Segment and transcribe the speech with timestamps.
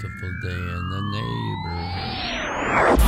[0.00, 2.98] beautiful day in the neighborhood.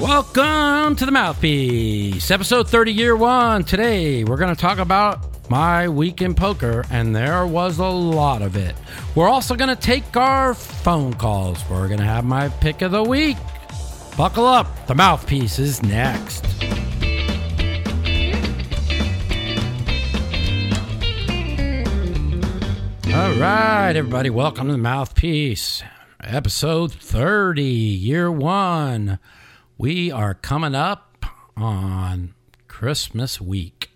[0.00, 3.64] Welcome to the Mouthpiece, episode 30, year one.
[3.64, 8.42] Today, we're going to talk about my week in poker, and there was a lot
[8.42, 8.76] of it.
[9.16, 11.58] We're also going to take our phone calls.
[11.68, 13.36] We're going to have my pick of the week.
[14.16, 16.46] Buckle up, the Mouthpiece is next.
[23.12, 25.82] All right, everybody, welcome to the Mouthpiece,
[26.22, 29.18] episode 30, year one.
[29.76, 32.34] We are coming up on
[32.68, 33.90] Christmas week.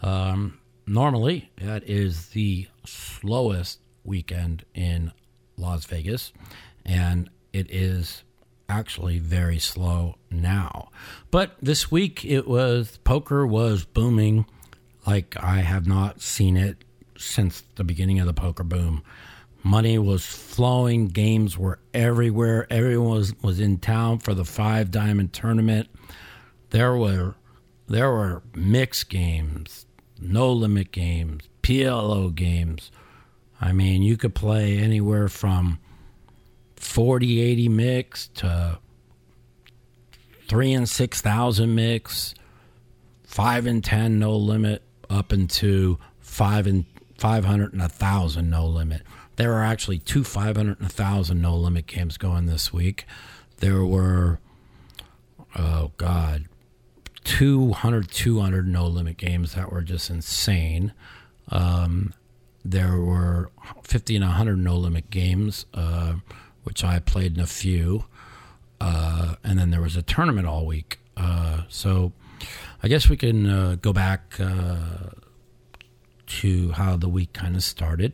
[0.00, 5.10] Um, normally, that is the slowest weekend in
[5.56, 6.32] Las Vegas,
[6.86, 8.22] and it is
[8.68, 10.88] actually very slow now.
[11.32, 14.46] But this week, it was poker was booming
[15.04, 16.84] like I have not seen it
[17.22, 19.02] since the beginning of the poker boom.
[19.64, 22.66] Money was flowing, games were everywhere.
[22.68, 25.88] Everyone was, was in town for the five diamond tournament.
[26.70, 27.36] There were
[27.88, 29.86] there were mixed games,
[30.20, 32.90] no limit games, PLO games.
[33.60, 35.78] I mean, you could play anywhere from
[36.76, 38.78] 40 80 mix to
[40.48, 42.34] 3 and 6000 mix,
[43.24, 46.84] 5 and 10 no limit up into 5 and
[47.22, 49.02] 500 and 1,000 no limit.
[49.36, 53.06] There are actually two 500 and 1,000 no limit games going this week.
[53.58, 54.40] There were,
[55.54, 56.46] oh God,
[57.22, 60.94] 200, 200 no limit games that were just insane.
[61.48, 62.12] Um,
[62.64, 63.52] there were
[63.84, 66.14] 50 and 100 no limit games, uh,
[66.64, 68.06] which I played in a few.
[68.80, 70.98] Uh, and then there was a tournament all week.
[71.16, 72.10] Uh, so
[72.82, 75.10] I guess we can uh, go back uh,
[76.40, 78.12] to how the week kind of started.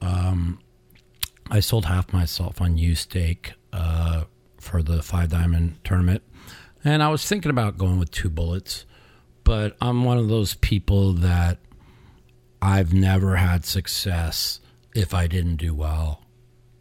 [0.00, 0.60] Um,
[1.50, 4.24] I sold half myself on YouStake uh,
[4.58, 6.22] for the five diamond tournament,
[6.84, 8.86] and I was thinking about going with two bullets,
[9.42, 11.58] but I'm one of those people that
[12.62, 14.60] I've never had success
[14.94, 16.22] if I didn't do well.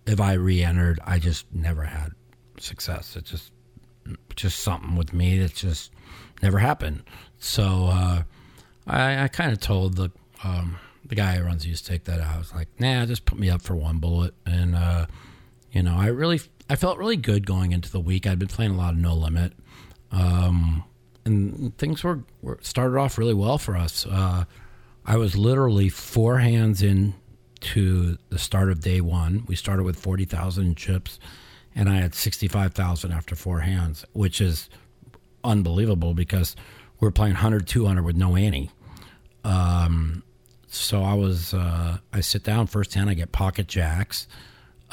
[0.06, 2.12] If I re-entered, I just never had
[2.59, 3.16] success.
[3.16, 3.52] It's just
[4.36, 5.92] just something with me that just
[6.42, 7.03] never happened.
[7.40, 8.24] So uh,
[8.88, 10.12] I, I kind of told the
[10.44, 12.36] um, the guy who runs used to take that out.
[12.36, 14.34] I was like, nah, just put me up for one bullet.
[14.46, 15.08] And, uh,
[15.72, 16.40] you know, I really,
[16.70, 18.26] I felt really good going into the week.
[18.26, 19.54] I'd been playing a lot of no limit.
[20.12, 20.84] Um,
[21.26, 24.06] and things were, were, started off really well for us.
[24.06, 24.46] Uh,
[25.06, 27.16] I was literally four hands in
[27.62, 29.44] to the start of day one.
[29.48, 31.20] We started with 40,000 chips
[31.75, 34.70] and I had 65,000 after four hands, which is
[35.44, 36.56] unbelievable because
[37.00, 38.70] we are playing 100, 200 with no ante.
[39.44, 40.24] Um,
[40.74, 44.28] so I was, uh, I sit down first hand, I get pocket jacks.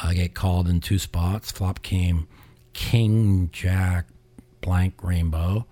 [0.03, 1.51] I get called in two spots.
[1.51, 2.29] Flop came
[2.75, 4.07] king, jack,
[4.61, 5.65] blank, rainbow.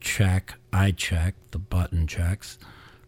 [0.00, 2.58] Check, I check, the button checks.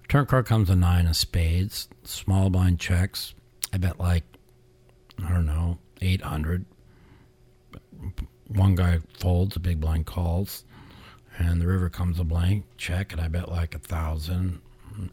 [0.09, 1.89] Turn card comes a nine of spades.
[2.05, 3.35] Small blind checks.
[3.73, 4.25] I bet like,
[5.23, 6.67] I don't know, 800.
[8.49, 10.65] One guy folds, a big blind calls.
[11.39, 14.61] And the river comes a blank, check, and I bet like a thousand.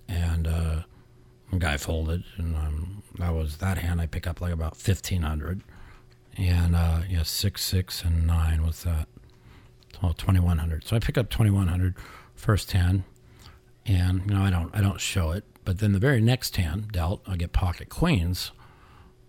[0.10, 0.82] And, uh,
[1.60, 4.02] guy folded, and um, that was that hand.
[4.02, 5.62] I pick up like about fifteen hundred,
[6.38, 9.08] and uh, yeah, six, six, and nine was that.
[10.02, 10.86] One hundred.
[10.86, 11.96] So I pick up twenty one hundred
[12.36, 13.04] first hand,
[13.86, 16.92] and you know I don't I don't show it, but then the very next hand
[16.92, 18.52] dealt, I get pocket queens.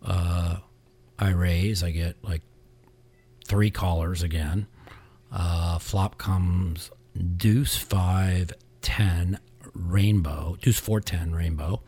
[0.03, 0.57] Uh,
[1.17, 2.43] I raise, I get like
[3.47, 4.67] three callers again.
[5.31, 6.91] Uh, flop comes
[7.37, 8.53] deuce five
[8.83, 9.39] ten
[9.75, 11.83] rainbow, deuce four ten rainbow.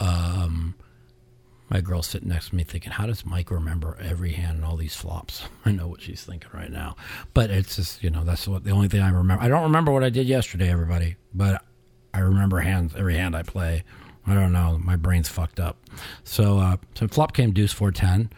[0.00, 0.74] Um,
[1.68, 4.76] my girl's sitting next to me thinking, how does Mike remember every hand and all
[4.76, 5.44] these flops?
[5.64, 6.96] I know what she's thinking right now.
[7.32, 9.42] But it's just, you know, that's what the only thing I remember.
[9.42, 11.62] I don't remember what I did yesterday, everybody, but
[12.12, 13.84] I remember hands, every hand I play.
[14.26, 14.78] I don't know.
[14.82, 15.76] My brain's fucked up.
[16.24, 18.30] So, uh, so flop came deuce 410.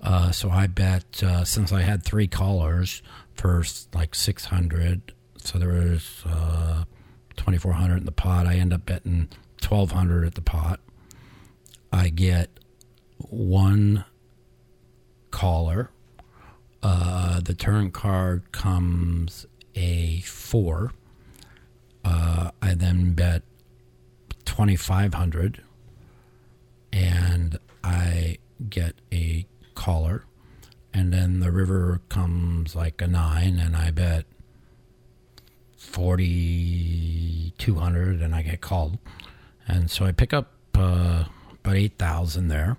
[0.00, 3.02] Uh, so I bet, uh, since I had three callers
[3.34, 6.84] for like 600, so there was, uh,
[7.36, 8.46] 2400 in the pot.
[8.46, 9.28] I end up betting
[9.60, 10.80] 1200 at the pot.
[11.92, 12.50] I get
[13.18, 14.04] one
[15.30, 15.90] caller.
[16.82, 20.92] Uh, the turn card comes a four.
[22.04, 23.42] Uh, I then bet
[24.44, 25.62] 2500
[26.92, 28.38] and I
[28.68, 30.24] get a caller.
[30.92, 34.24] And then the river comes like a nine, and I bet
[35.76, 38.98] 4200 and I get called.
[39.68, 41.24] And so I pick up uh,
[41.68, 42.78] about 8,000 there.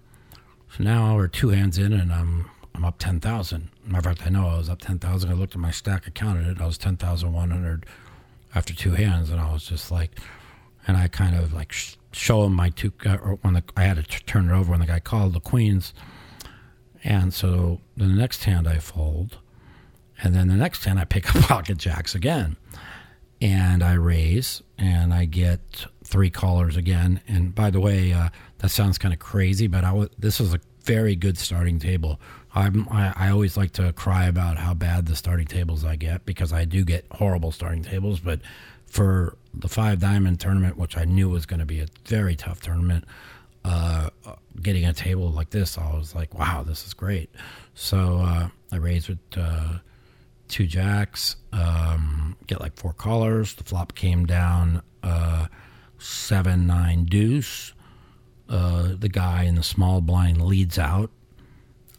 [0.76, 3.70] So now we're two hands in, and I'm I'm up ten thousand.
[3.86, 5.32] Matter of fact, I know I was up ten thousand.
[5.32, 6.62] I looked at my stack, I counted it.
[6.62, 7.86] I was ten thousand one hundred
[8.54, 10.12] after two hands, and I was just like,
[10.88, 12.94] and I kind of like sh- show him my two.
[13.04, 15.34] Uh, or when the, I had to t- turn it over when the guy called
[15.34, 15.92] the queens,
[17.04, 19.40] and so the next hand I fold,
[20.22, 22.58] and then the next hand I pick up pocket jacks again,
[23.42, 27.22] and I raise, and I get three callers again.
[27.28, 30.54] And by the way, uh, that sounds kind of crazy, but I w- this is
[30.54, 32.20] a very good starting table.
[32.54, 36.26] I'm, I, I always like to cry about how bad the starting tables I get
[36.26, 38.20] because I do get horrible starting tables.
[38.20, 38.42] But
[38.88, 42.62] for the five diamond tournament, which I knew was going to be a very tough
[42.62, 43.06] tournament,
[43.64, 44.10] uh,
[44.62, 47.30] getting a table like this, I was like, wow, this is great.
[47.76, 49.80] So uh, I raised with uh,
[50.50, 53.54] two jacks, um, get like four callers.
[53.54, 55.48] The flop came down uh,
[55.98, 57.74] seven nine deuce.
[58.50, 61.12] Uh, the guy in the small blind leads out.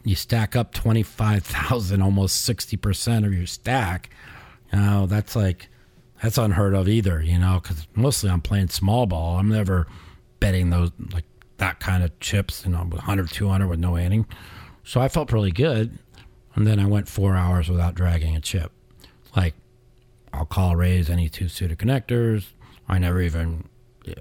[0.04, 4.08] you stack up 25,000, almost 60% of your stack,
[4.72, 5.68] you know, that's like,
[6.22, 9.38] that's unheard of either, you know, because mostly I'm playing small ball.
[9.38, 9.86] I'm never
[10.40, 11.24] betting those, like
[11.58, 14.24] that kind of chips, you know, 100, 200 with no ante.
[14.84, 15.98] So I felt really good.
[16.54, 18.72] And then I went four hours without dragging a chip.
[19.36, 19.54] Like,
[20.32, 22.46] I'll call raise any two suited connectors,
[22.88, 23.68] I never even.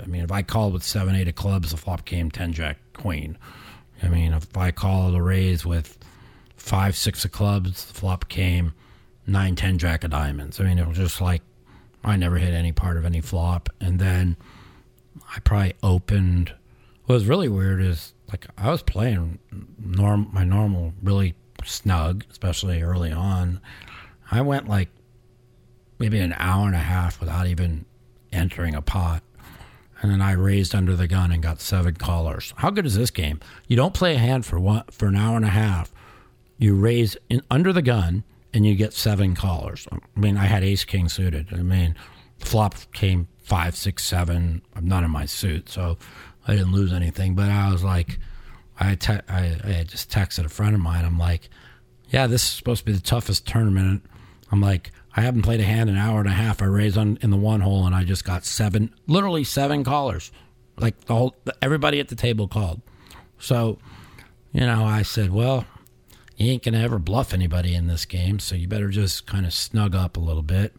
[0.02, 2.78] I mean, if I called with seven, eight of clubs, the flop came ten jack
[2.94, 3.38] queen.
[4.04, 5.98] I mean, if I called a raise with
[6.58, 8.74] five, six of clubs, the flop came
[9.26, 10.60] nine, ten jack of diamonds.
[10.60, 11.42] I mean, it was just like
[12.04, 13.70] I never hit any part of any flop.
[13.80, 14.38] And then
[15.36, 16.54] I probably opened.
[17.06, 19.40] What was really weird is like I was playing
[19.80, 23.62] norm my normal really snug, especially early on.
[24.30, 24.90] I went like
[26.00, 27.86] maybe an hour and a half without even
[28.32, 29.24] entering a pot.
[30.02, 32.54] And then I raised under the gun and got seven callers.
[32.58, 33.40] How good is this game?
[33.68, 35.92] You don't play a hand for one for an hour and a half.
[36.60, 38.24] You raise in, under the gun
[38.54, 39.88] and you get seven callers.
[39.92, 41.48] I mean, I had ace king suited.
[41.52, 41.96] I mean,
[42.40, 44.62] flop came five, six, seven.
[44.76, 45.98] I'm not in my suit, so
[46.48, 47.36] I didn't lose anything.
[47.36, 48.20] But I was like,
[48.80, 51.06] I te- I, I just texted a friend of mine.
[51.06, 51.50] I'm like,
[52.10, 54.04] yeah, this is supposed to be the toughest tournament.
[54.52, 56.62] I'm like, I haven't played a hand in an hour and a half.
[56.62, 60.32] I raised on in the one hole and I just got seven, literally seven callers.
[60.78, 62.82] Like the whole, everybody at the table called.
[63.40, 63.80] So,
[64.54, 65.66] you know, I said, well,
[66.38, 69.54] you ain't gonna ever bluff anybody in this game, so you better just kind of
[69.54, 70.76] snug up a little bit.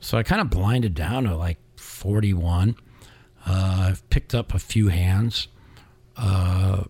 [0.00, 2.76] So I kind of blinded down to like 41.
[3.46, 5.48] Uh, I've picked up a few hands.
[6.16, 6.84] Uh,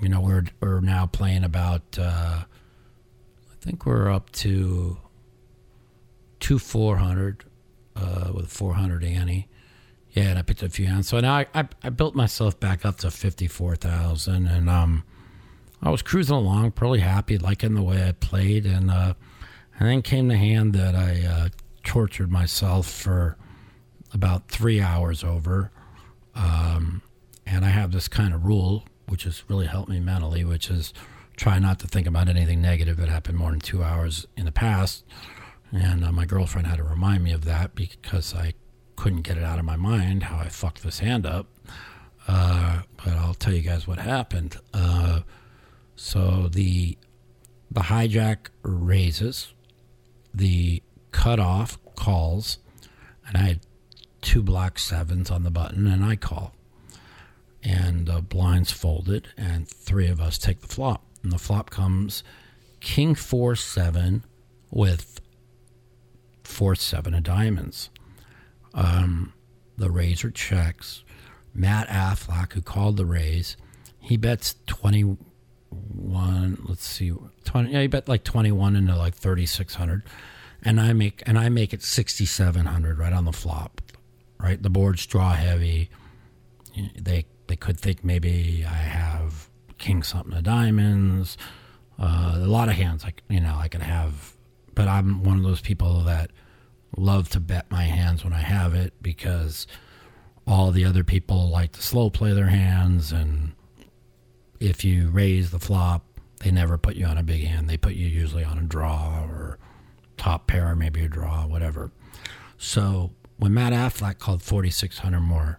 [0.00, 1.98] you know, we're we're now playing about.
[1.98, 4.98] Uh, I think we're up to
[6.40, 7.44] two 400
[7.96, 9.48] uh, with 400 ante.
[10.12, 11.08] Yeah, and I picked up a few hands.
[11.08, 14.46] So now I, I, I built myself back up to 54,000.
[14.46, 15.04] And um,
[15.82, 18.66] I was cruising along, pretty happy, liking the way I played.
[18.66, 19.14] And, uh,
[19.78, 21.48] and then came the hand that I uh,
[21.84, 23.36] tortured myself for
[24.12, 25.70] about three hours over.
[26.34, 27.02] Um,
[27.46, 30.92] and I have this kind of rule, which has really helped me mentally, which is
[31.36, 34.52] try not to think about anything negative that happened more than two hours in the
[34.52, 35.04] past
[35.72, 38.54] and uh, my girlfriend had to remind me of that because I
[38.96, 41.46] couldn't get it out of my mind how I fucked this hand up.
[42.26, 44.56] Uh, but I'll tell you guys what happened.
[44.72, 45.20] Uh,
[45.98, 46.96] so the
[47.72, 49.52] the hijack raises,
[50.32, 52.58] the cutoff calls,
[53.26, 53.60] and I had
[54.22, 56.54] two black sevens on the button, and I call.
[57.64, 61.04] And the blinds folded, and three of us take the flop.
[61.24, 62.22] And the flop comes
[62.78, 64.24] King 4 7
[64.70, 65.20] with
[66.44, 67.90] 4 7 of diamonds.
[68.72, 69.32] Um,
[69.76, 71.02] the raiser checks.
[71.52, 73.56] Matt Affleck, who called the raise,
[73.98, 74.54] he bets
[75.70, 77.12] 21, let's see,
[77.44, 80.02] 20, yeah, you bet like 21 into like 3,600
[80.62, 83.80] and I make and I make it 6700 right on the flop.
[84.40, 85.90] Right, the board's draw heavy.
[86.96, 89.48] They they could think maybe I have
[89.78, 91.36] king something of diamonds.
[91.98, 94.36] Uh, a lot of hands, like you know, I could have,
[94.74, 96.30] but I'm one of those people that
[96.96, 99.66] love to bet my hands when I have it because
[100.46, 103.52] all the other people like to slow play their hands, and
[104.60, 106.04] if you raise the flop,
[106.40, 107.68] they never put you on a big hand.
[107.68, 109.58] They put you usually on a draw or
[110.16, 111.90] top pair, maybe a draw, whatever.
[112.56, 115.58] So when Matt Affleck called 4,600 more,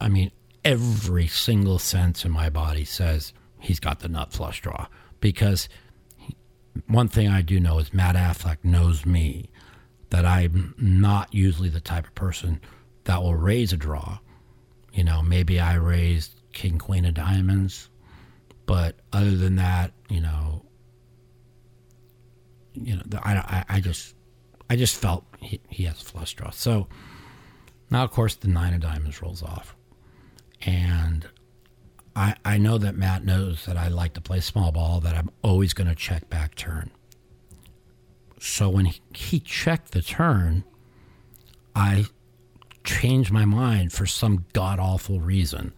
[0.00, 0.30] I mean,
[0.64, 4.86] every single sense in my body says he's got the nut flush draw.
[5.20, 5.68] Because
[6.86, 9.50] one thing I do know is Matt Affleck knows me,
[10.10, 12.60] that I'm not usually the type of person
[13.04, 14.18] that will raise a draw.
[14.92, 17.88] You know, maybe I raised King, Queen of Diamonds,
[18.66, 20.64] but other than that, you know,
[22.74, 24.14] you know, I, I, I just,
[24.68, 26.50] I just felt he, he has flush draw.
[26.50, 26.88] So
[27.90, 29.76] now, of course, the nine of diamonds rolls off,
[30.62, 31.26] and
[32.14, 35.00] I, I know that Matt knows that I like to play small ball.
[35.00, 36.90] That I'm always going to check back turn.
[38.38, 40.64] So when he, he checked the turn,
[41.74, 42.06] I
[42.84, 45.72] changed my mind for some god awful reason.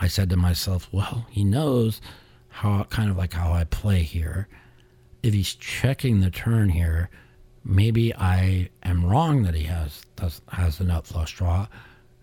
[0.00, 2.00] I said to myself, well, he knows
[2.50, 4.48] how kind of like how I play here
[5.22, 7.10] if he's checking the turn here,
[7.64, 11.66] maybe I am wrong that he has does, has a nut flush draw,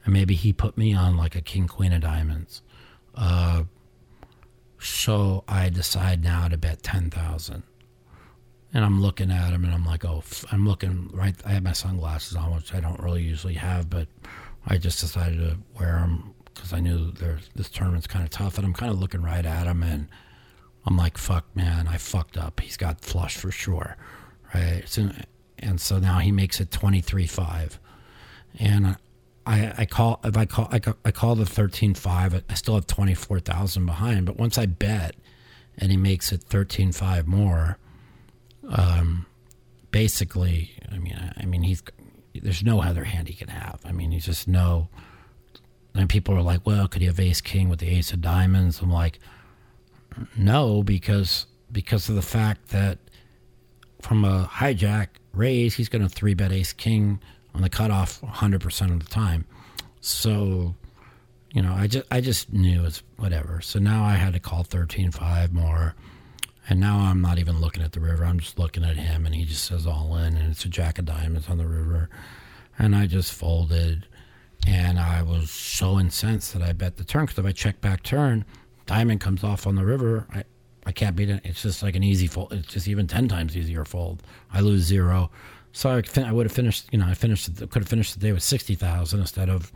[0.03, 2.62] and maybe he put me on like a king queen of diamonds.
[3.15, 3.63] Uh,
[4.79, 7.63] so I decide now to bet ten thousand,
[8.74, 11.36] and I'm looking at him and I'm like, oh, I'm looking right.
[11.46, 14.07] I have my sunglasses on, which I don't really usually have, but
[14.65, 17.11] I just decided to wear them because I knew
[17.55, 20.07] this tournament's kind of tough, and I'm kind of looking right at him and
[20.87, 22.61] I'm like, fuck, man, I fucked up.
[22.61, 23.97] He's got flush for sure,
[24.53, 24.83] right?
[24.85, 25.09] So,
[25.59, 27.77] and so now he makes it 23-5.
[28.59, 28.95] And
[29.45, 33.85] I, I call if I call I, I call the 13-5, I still have 24,000
[33.85, 34.25] behind.
[34.25, 35.15] But once I bet
[35.77, 37.77] and he makes it 13-5 more,
[38.69, 39.25] um,
[39.91, 41.83] basically, I mean, I, I mean, he's
[42.33, 43.81] there's no other hand he can have.
[43.83, 44.87] I mean, he's just no.
[45.97, 48.81] And people are like, well, could he have ace king with the ace of diamonds?
[48.81, 49.19] I'm like,
[50.37, 52.97] no, because because of the fact that
[54.01, 57.19] from a hijack raise, he's going to three bet ace king
[57.53, 59.45] on the cutoff 100% of the time.
[59.99, 60.75] So,
[61.51, 63.61] you know, I just I just knew it's whatever.
[63.61, 65.95] So now I had to call 13-5 more.
[66.69, 68.25] And now I'm not even looking at the river.
[68.25, 70.99] I'm just looking at him, and he just says all in, and it's a jack
[70.99, 72.09] of diamonds on the river.
[72.77, 74.05] And I just folded,
[74.65, 78.03] and I was so incensed that I bet the turn because if I check back
[78.03, 78.45] turn,
[78.85, 80.43] diamond comes off on the river, I,
[80.85, 81.41] I can't beat it.
[81.43, 82.53] It's just like an easy fold.
[82.53, 84.23] It's just even 10 times easier fold.
[84.51, 85.29] I lose zero.
[85.73, 88.19] So I, fin- I would have finished, you know, I finished, could have finished the
[88.19, 89.71] day with 60,000 instead of,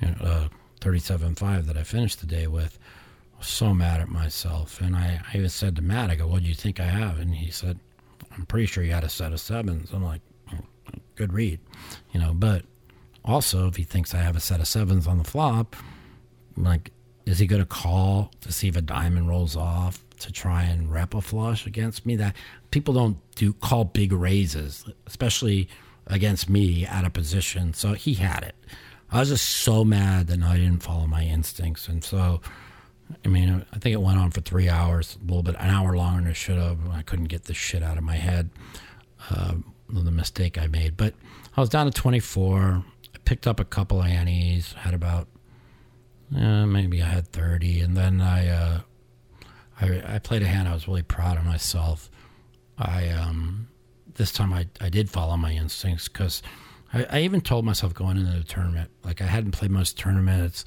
[0.00, 0.48] you know, uh,
[0.80, 2.78] 37.5 that I finished the day with.
[3.34, 4.80] I was so mad at myself.
[4.80, 7.18] And I, I even said to Matt, I go, what do you think I have?
[7.18, 7.78] And he said,
[8.32, 9.92] I'm pretty sure you had a set of sevens.
[9.92, 10.22] I'm like,
[10.52, 10.64] oh,
[11.14, 11.60] good read,
[12.12, 12.64] you know, but
[13.28, 15.76] also if he thinks I have a set of sevens on the flop,
[16.56, 16.90] like,
[17.26, 20.90] is he going to call to see if a diamond rolls off to try and
[20.90, 22.16] rep a flush against me?
[22.16, 22.34] That
[22.70, 25.68] people don't do call big raises, especially
[26.06, 27.74] against me out of position.
[27.74, 28.54] So he had it.
[29.10, 32.40] I was just so mad that I didn't follow my instincts, and so
[33.24, 35.96] I mean, I think it went on for three hours, a little bit, an hour
[35.96, 36.78] longer than it should have.
[36.90, 38.50] I couldn't get this shit out of my head.
[39.30, 39.54] Uh,
[39.88, 41.14] the mistake I made, but
[41.56, 42.84] I was down to 24.
[43.28, 45.28] Picked up a couple of antes, had about
[46.34, 47.80] uh, maybe I had 30.
[47.80, 48.80] And then I, uh,
[49.78, 50.66] I, I played a hand.
[50.66, 52.10] I was really proud of myself.
[52.78, 53.68] I, um,
[54.14, 56.42] this time I, I did follow my instincts because
[56.94, 60.64] I, I even told myself going into the tournament, like I hadn't played most tournaments,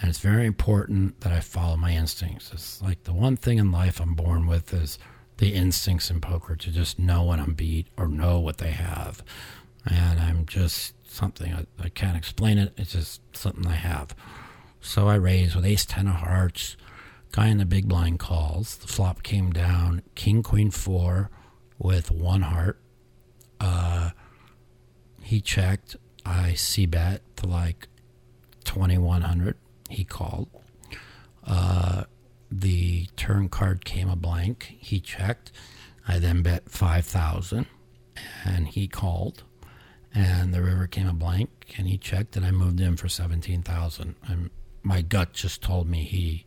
[0.00, 2.52] and it's very important that I follow my instincts.
[2.52, 5.00] It's like the one thing in life I'm born with is
[5.38, 9.24] the instincts in poker to just know when I'm beat or know what they have.
[9.84, 11.52] And I'm just something.
[11.52, 12.72] I, I can't explain it.
[12.76, 14.14] It's just something I have.
[14.80, 16.76] So I raised with ace ten of hearts.
[17.32, 18.76] Guy in the big blind calls.
[18.76, 20.02] The flop came down.
[20.14, 21.30] King queen four
[21.78, 22.80] with one heart.
[23.60, 24.10] Uh,
[25.20, 25.96] he checked.
[26.24, 27.88] I c bet to like
[28.64, 29.56] twenty one hundred.
[29.90, 30.48] He called.
[31.44, 32.04] Uh,
[32.50, 34.76] the turn card came a blank.
[34.78, 35.50] He checked.
[36.06, 37.66] I then bet five thousand,
[38.44, 39.42] and he called.
[40.14, 43.62] And the river came a blank, and he checked, and I moved in for seventeen
[43.62, 44.14] thousand.
[44.26, 44.50] And
[44.82, 46.44] my gut just told me he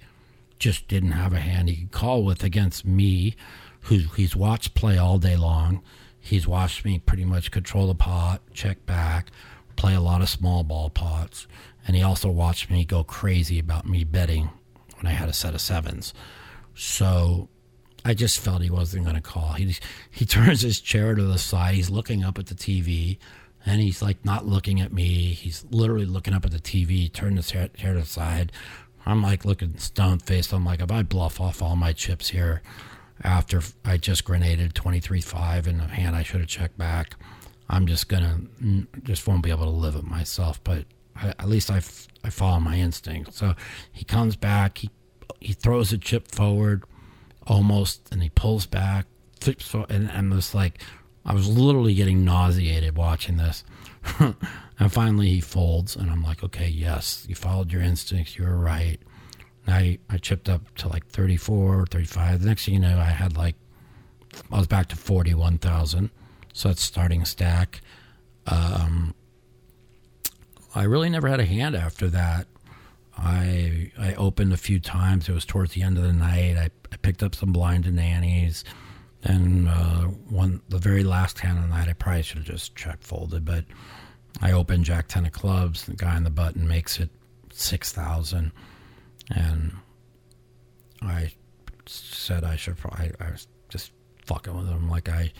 [0.59, 3.35] just didn't have a hand he could call with against me,
[3.81, 5.81] who he's watched play all day long.
[6.19, 9.31] He's watched me pretty much control the pot, check back,
[9.75, 11.47] play a lot of small ball pots,
[11.87, 14.49] and he also watched me go crazy about me betting
[14.97, 16.13] when I had a set of sevens.
[16.75, 17.49] So
[18.05, 19.53] I just felt he wasn't going to call.
[19.53, 19.75] He
[20.09, 21.75] he turns his chair to the side.
[21.75, 23.17] He's looking up at the TV,
[23.65, 25.33] and he's like not looking at me.
[25.33, 27.11] He's literally looking up at the TV.
[27.11, 28.51] Turned his chair, chair to the side.
[29.05, 30.53] I'm like looking stone faced.
[30.53, 32.61] I'm like, if I bluff off all my chips here,
[33.23, 37.15] after I just grenaded 23-5 in a hand I should have checked back,
[37.69, 40.63] I'm just gonna mm, just won't be able to live it myself.
[40.63, 41.77] But I, at least I,
[42.23, 43.33] I follow my instinct.
[43.33, 43.55] So
[43.91, 44.79] he comes back.
[44.79, 44.89] He
[45.39, 46.83] he throws a chip forward,
[47.47, 49.07] almost, and he pulls back,
[49.39, 50.81] flips, and I'm just like,
[51.25, 53.63] I was literally getting nauseated watching this.
[54.19, 58.37] and finally he folds, and I'm like, okay, yes, you followed your instincts.
[58.37, 58.99] You were right.
[59.67, 62.41] I, I chipped up to like 34, 35.
[62.41, 63.55] The next thing you know, I had like,
[64.51, 66.09] I was back to 41,000.
[66.53, 67.81] So that's starting stack.
[68.47, 69.13] Um,
[70.73, 72.47] I really never had a hand after that.
[73.17, 75.29] I I opened a few times.
[75.29, 76.57] It was towards the end of the night.
[76.57, 78.63] I, I picked up some blind and nannies.
[79.23, 82.75] And uh, one, the very last hand of the night, I probably should have just
[82.75, 83.65] check folded, but
[84.41, 85.85] I open Jack ten of clubs.
[85.85, 87.09] The guy on the button makes it
[87.53, 88.51] six thousand,
[89.29, 89.73] and
[91.03, 91.31] I
[91.85, 92.77] said I should.
[92.77, 93.91] Probably, I was just
[94.25, 94.89] fucking with him.
[94.89, 95.31] Like I,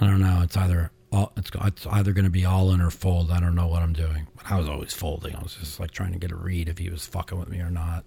[0.00, 0.40] I don't know.
[0.42, 3.30] It's either all, it's, it's either going to be all in or fold.
[3.30, 4.26] I don't know what I'm doing.
[4.36, 5.36] But I was always folding.
[5.36, 7.60] I was just like trying to get a read if he was fucking with me
[7.60, 8.04] or not.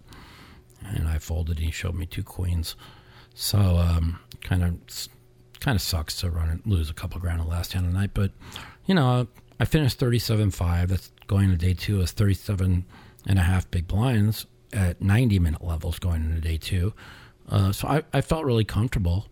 [0.85, 1.57] And I folded.
[1.57, 2.75] And he showed me two queens.
[3.39, 4.73] So um, kind of
[5.59, 7.97] kind of sucks to run and lose a couple grand the last hand of the
[7.97, 8.09] night.
[8.15, 8.31] But
[8.87, 9.27] you know,
[9.59, 10.87] I finished 37.5.
[10.87, 12.83] That's going to day two is 37
[13.27, 16.93] and a half big blinds at 90 minute levels going into day two.
[17.47, 19.27] Uh, so I, I, felt really comfortable.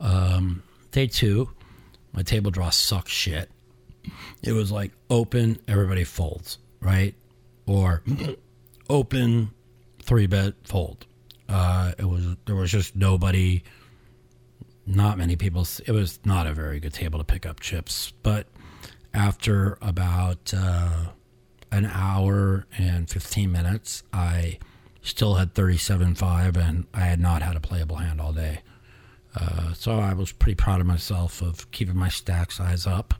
[0.00, 1.50] Um, day two,
[2.12, 3.50] my table draw sucks shit.
[4.42, 7.14] It was like open, everybody folds, right?
[7.66, 8.02] Or
[8.90, 9.50] open,
[10.02, 11.06] three bet, fold.
[11.52, 13.62] Uh, it was there was just nobody,
[14.86, 15.66] not many people.
[15.86, 18.14] It was not a very good table to pick up chips.
[18.22, 18.46] But
[19.12, 21.08] after about uh,
[21.70, 24.60] an hour and fifteen minutes, I
[25.02, 28.60] still had thirty-seven five, and I had not had a playable hand all day.
[29.36, 33.14] Uh, so I was pretty proud of myself of keeping my stack size up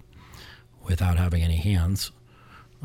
[0.85, 2.13] without having any hands.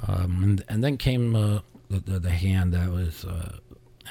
[0.07, 3.57] Um, and, and, then came uh, the, the, the, hand that was, uh,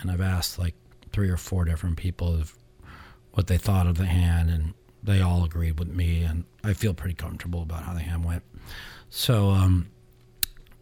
[0.01, 0.75] and I've asked like
[1.17, 2.55] three or four different people of
[3.33, 6.93] what they thought of the hand, and they all agreed with me, and I feel
[6.93, 8.43] pretty comfortable about how the hand went.
[9.09, 9.89] So um,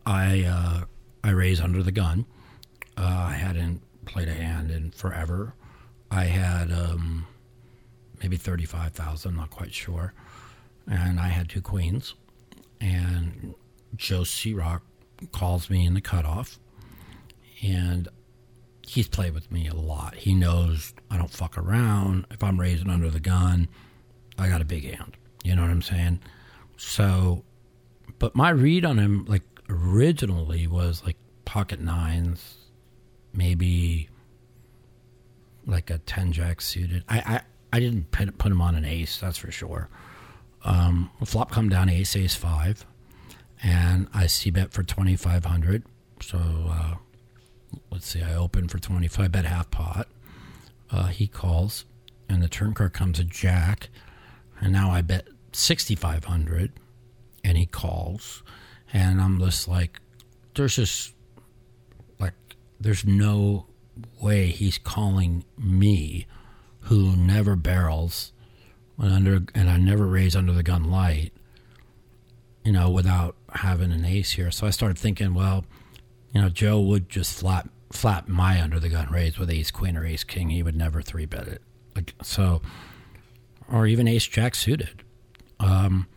[0.04, 0.86] I uh,
[1.22, 2.26] I raised under the gun.
[2.98, 5.54] Uh, I hadn't played a hand in forever.
[6.10, 7.28] I had um,
[8.20, 10.14] maybe thirty five thousand, not quite sure,
[10.90, 12.14] and I had two queens,
[12.80, 13.54] and
[13.94, 14.80] Joe Serock
[15.30, 16.58] calls me in the cutoff,
[17.62, 18.08] and
[18.86, 20.14] he's played with me a lot.
[20.14, 22.26] He knows I don't fuck around.
[22.30, 23.68] If I'm raising under the gun,
[24.38, 25.16] I got a big hand.
[25.42, 26.20] You know what I'm saying?
[26.76, 27.44] So,
[28.18, 32.56] but my read on him, like originally, was like pocket nines,
[33.32, 34.08] maybe
[35.66, 37.04] like a 10 jack suited.
[37.08, 37.40] I, I,
[37.72, 39.88] I didn't put put him on an ace, that's for sure.
[40.64, 42.86] Um, flop come down ace, ace five,
[43.62, 45.84] and I c bet for 2,500.
[46.20, 46.94] So, uh,
[47.90, 50.08] let's see, I open for 25, bet half pot.
[50.90, 51.84] Uh, he calls,
[52.28, 53.88] and the turn card comes a jack,
[54.60, 56.72] and now I bet 6,500,
[57.42, 58.42] and he calls,
[58.92, 60.00] and I'm just like,
[60.54, 61.14] there's just
[62.18, 62.34] like,
[62.80, 63.66] there's no
[64.20, 66.26] way he's calling me,
[66.80, 68.32] who never barrels,
[68.98, 71.32] under, and I never raise under the gun light,
[72.64, 74.50] you know, without having an ace here.
[74.50, 75.64] So I started thinking, well,
[76.34, 79.96] you know, Joe would just flat flat my under the gun raise with ace queen
[79.96, 80.50] or ace king.
[80.50, 81.62] He would never three bet it.
[81.94, 82.60] Like, so,
[83.70, 85.02] or even ace jack suited.
[85.60, 86.08] Um,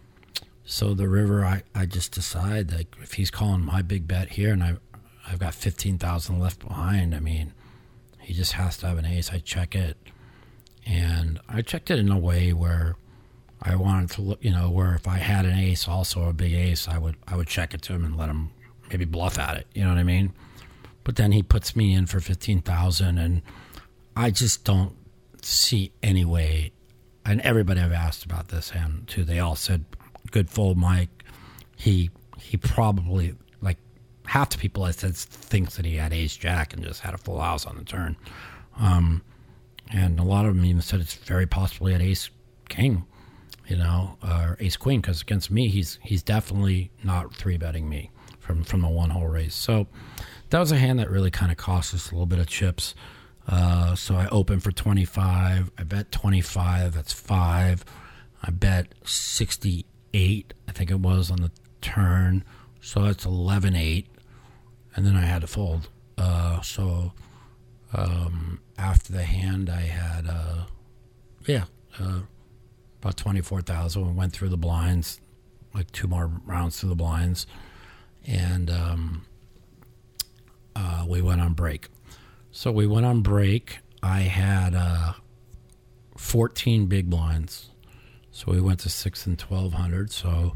[0.66, 4.52] So the river, I, I just decide like if he's calling my big bet here,
[4.52, 4.76] and I
[5.26, 7.16] I've got fifteen thousand left behind.
[7.16, 7.54] I mean,
[8.20, 9.32] he just has to have an ace.
[9.32, 9.98] I check it,
[10.86, 12.96] and I checked it in a way where
[13.62, 16.54] I wanted to look, you know, where if I had an ace, also a big
[16.54, 18.52] ace, I would I would check it to him and let him
[18.90, 19.68] maybe bluff at it.
[19.74, 20.34] You know what I mean?
[21.04, 23.42] But then he puts me in for fifteen thousand, and
[24.16, 24.96] I just don't
[25.42, 26.72] see any way.
[27.26, 29.86] And everybody I've asked about this hand too, they all said,
[30.32, 31.24] "Good fold, Mike."
[31.76, 33.78] He he probably like
[34.26, 37.18] half the people I said thinks that he had ace jack and just had a
[37.18, 38.18] full house on the turn.
[38.80, 39.22] Um,
[39.92, 42.30] and a lot of them even said it's very possibly at ace
[42.70, 43.06] king
[43.68, 48.10] you know, or ace queen, because against me, he's he's definitely not three betting me
[48.48, 49.54] from from the one hole race.
[49.54, 49.88] So
[50.50, 52.96] that was a hand that really kind of cost us a little bit of chips.
[53.48, 55.72] Uh, so I opened for 25.
[55.78, 56.94] I bet 25.
[56.94, 57.84] That's five.
[58.42, 60.54] I bet 68.
[60.68, 62.44] I think it was on the turn.
[62.82, 64.08] So that's 11 8.
[64.96, 65.90] And then I had to fold.
[66.18, 67.12] Uh, so
[67.94, 70.66] um, after the hand, I had, uh,
[71.46, 71.66] yeah,
[72.00, 72.22] uh,
[73.02, 74.06] about 24,000.
[74.06, 75.20] We went through the blinds,
[75.74, 77.46] like two more rounds through the blinds.
[78.26, 79.26] And um,
[80.76, 81.88] uh, we went on break.
[82.52, 83.80] So we went on break.
[84.04, 85.14] I had uh,
[86.18, 87.70] 14 big blinds.
[88.32, 90.12] So we went to 6 and 1200.
[90.12, 90.56] So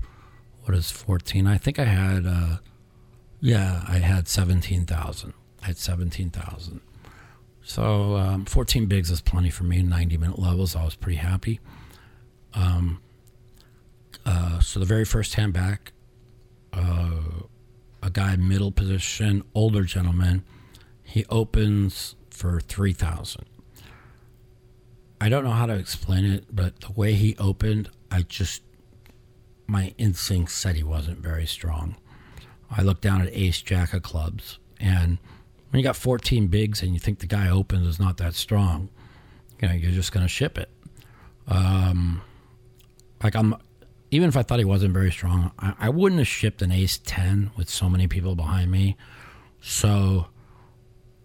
[0.63, 1.47] what is 14?
[1.47, 2.57] I think I had, uh,
[3.39, 5.33] yeah, I had 17,000.
[5.63, 6.81] I had 17,000.
[7.63, 9.81] So um, 14 bigs is plenty for me.
[9.81, 10.75] 90 minute levels.
[10.75, 11.59] I was pretty happy.
[12.53, 13.01] Um,
[14.25, 15.93] uh, so the very first hand back,
[16.73, 17.21] uh,
[18.01, 20.43] a guy middle position, older gentleman,
[21.03, 23.45] he opens for three thousand.
[25.19, 28.63] I don't know how to explain it, but the way he opened, I just
[29.67, 31.95] my instinct said he wasn't very strong.
[32.69, 35.17] I looked down at Ace Jack of clubs, and
[35.69, 38.89] when you got 14 bigs and you think the guy opens is not that strong,
[39.61, 40.69] you know, you're just going to ship it.
[41.47, 42.21] Um,
[43.23, 43.55] like I'm,
[44.11, 46.99] even if I thought he wasn't very strong, I, I wouldn't have shipped an ace
[47.03, 48.97] ten with so many people behind me.
[49.61, 50.27] So,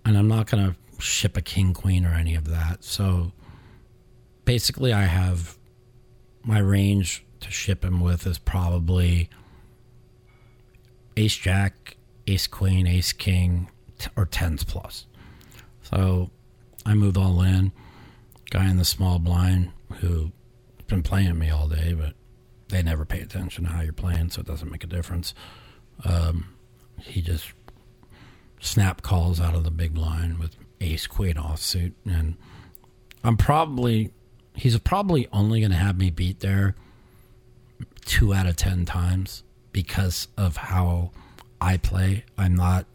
[0.05, 2.85] and I'm not gonna ship a king queen or any of that.
[2.85, 3.33] So,
[4.44, 5.59] basically, I have
[6.44, 9.29] my range to ship him with is probably
[11.16, 11.96] ace jack,
[12.27, 13.68] ace queen, ace king,
[13.99, 15.07] t- or tens plus.
[15.83, 16.31] So
[16.85, 17.72] I moved all in.
[18.51, 20.31] Guy in the small blind who's
[20.87, 22.14] been playing me all day, but
[22.68, 25.35] they never pay attention to how you're playing, so it doesn't make a difference.
[26.05, 26.55] Um,
[27.00, 27.52] he just
[28.61, 32.37] snap calls out of the big blind with ace queen offsuit, and
[33.22, 34.12] I'm probably
[34.55, 36.74] he's probably only going to have me beat there
[38.05, 41.12] two out of ten times because of how
[41.61, 42.24] I play.
[42.38, 42.87] I'm not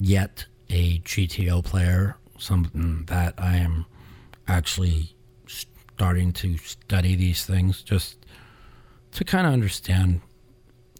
[0.00, 3.86] yet a GTO player, something that I am
[4.48, 5.14] actually
[5.46, 8.25] starting to study these things just
[9.16, 10.20] to kind of understand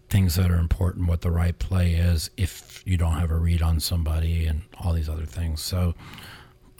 [0.09, 3.61] things that are important, what the right play is if you don't have a read
[3.61, 5.61] on somebody, and all these other things.
[5.61, 5.93] So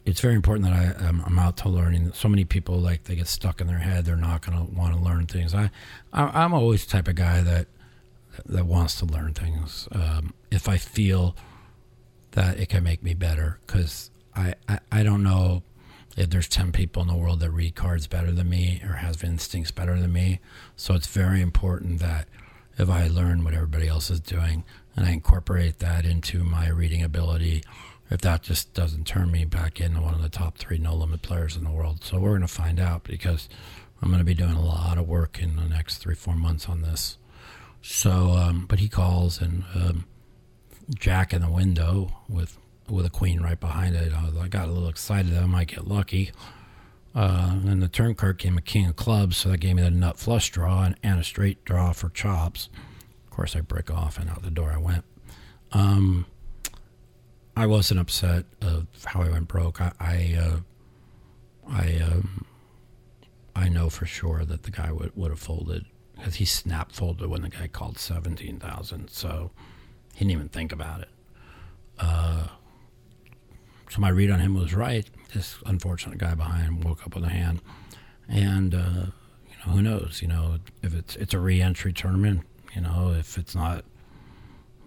[0.03, 2.11] it's very important that I, I'm, I'm out to learning.
[2.13, 4.95] So many people like they get stuck in their head; they're not going to want
[4.95, 5.53] to learn things.
[5.53, 5.69] I,
[6.11, 7.67] I am always the type of guy that
[8.45, 11.35] that wants to learn things um, if I feel
[12.31, 13.59] that it can make me better.
[13.67, 14.55] Because I
[14.91, 15.61] I don't know
[16.17, 19.23] if there's 10 people in the world that read cards better than me or have
[19.23, 20.39] instincts better than me.
[20.75, 22.27] So it's very important that
[22.77, 24.63] if I learn what everybody else is doing
[24.95, 27.63] and I incorporate that into my reading ability,
[28.09, 31.21] if that just doesn't turn me back into one of the top three no limit
[31.21, 32.03] players in the world.
[32.03, 33.47] So we're going to find out because
[34.01, 36.67] I'm going to be doing a lot of work in the next three, four months
[36.67, 37.17] on this.
[37.83, 40.05] So, um, but he calls and um,
[40.95, 42.57] Jack in the window with
[42.89, 44.13] with a queen right behind it.
[44.13, 46.31] I, I got a little excited that I might get lucky.
[47.15, 49.89] Uh, and the turn card came a king of clubs, so that gave me the
[49.89, 52.69] nut flush draw and, and a straight draw for chops.
[53.25, 55.03] Of course, I break off and out the door I went.
[55.71, 56.25] Um,
[57.55, 59.81] I wasn't upset of how I went broke.
[59.81, 60.57] I, I, uh,
[61.67, 62.45] I, um,
[63.55, 67.27] I know for sure that the guy would, would have folded because he snap folded
[67.29, 69.09] when the guy called seventeen thousand.
[69.09, 69.49] So
[70.13, 71.09] he didn't even think about it.
[71.99, 72.47] Uh,
[73.89, 75.09] so my read on him was right.
[75.33, 77.61] This unfortunate guy behind woke up with a hand,
[78.27, 79.05] and uh,
[79.47, 80.19] you know who knows?
[80.21, 82.41] You know if it's it's a re-entry tournament.
[82.75, 83.85] You know if it's not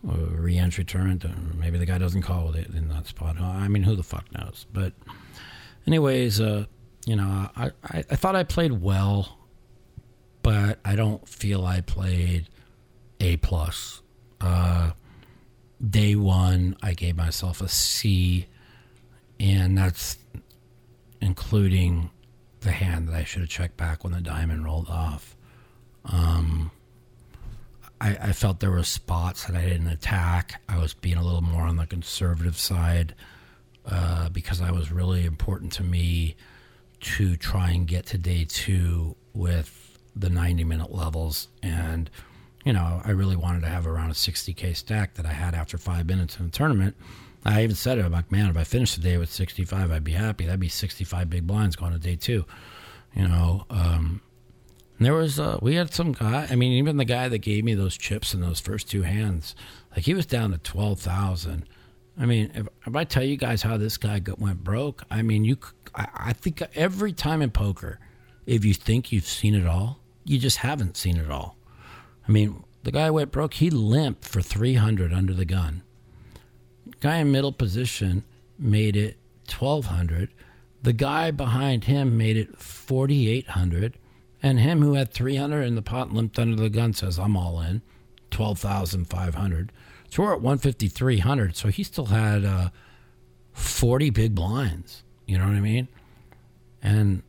[0.08, 1.24] a re-entry tournament,
[1.58, 3.40] maybe the guy doesn't call it in that spot.
[3.40, 4.66] I mean, who the fuck knows?
[4.72, 4.92] But
[5.86, 6.66] anyways, uh,
[7.06, 9.38] you know, I, I, I thought I played well,
[10.42, 12.48] but I don't feel I played
[13.20, 14.02] A plus.
[14.40, 14.92] Uh,
[15.86, 18.46] day one, I gave myself a C,
[19.40, 20.18] and that's
[21.20, 22.10] including
[22.60, 25.34] the hand that I should have checked back when the diamond rolled off.
[26.04, 26.70] Um,
[28.00, 30.62] I, I, felt there were spots that I didn't attack.
[30.68, 33.14] I was being a little more on the conservative side
[33.86, 36.36] uh, because I was really important to me
[37.00, 41.48] to try and get to day two with the 90 minute levels.
[41.62, 42.10] And,
[42.64, 45.78] you know, I really wanted to have around a 60K stack that I had after
[45.78, 46.96] five minutes in the tournament.
[47.44, 48.04] I even said it.
[48.04, 50.44] I'm like, man, if I finish the day with 65, I'd be happy.
[50.44, 52.44] That'd be 65 big blinds going to day two.
[53.14, 54.20] You know, um,
[55.00, 56.46] there was uh, we had some guy.
[56.50, 59.54] I mean, even the guy that gave me those chips in those first two hands,
[59.92, 61.64] like he was down to twelve thousand.
[62.18, 65.22] I mean, if, if, I tell you guys how this guy got, went broke, I
[65.22, 65.56] mean, you.
[65.94, 67.98] I, I think every time in poker,
[68.44, 71.56] if you think you've seen it all, you just haven't seen it all.
[72.28, 73.54] I mean, the guy went broke.
[73.54, 75.82] He limped for three hundred under the gun.
[77.00, 78.24] Guy in middle position
[78.58, 79.16] made it
[79.48, 80.30] twelve hundred.
[80.82, 83.98] The guy behind him made it forty eight hundred
[84.42, 87.60] and him who had 300 in the pot limped under the gun says, I'm all
[87.60, 87.82] in,
[88.30, 89.72] 12,500.
[90.08, 91.56] So we're at 15300.
[91.56, 92.70] So he still had uh,
[93.52, 95.02] 40 big blinds.
[95.26, 95.88] You know what I mean?
[96.82, 97.22] And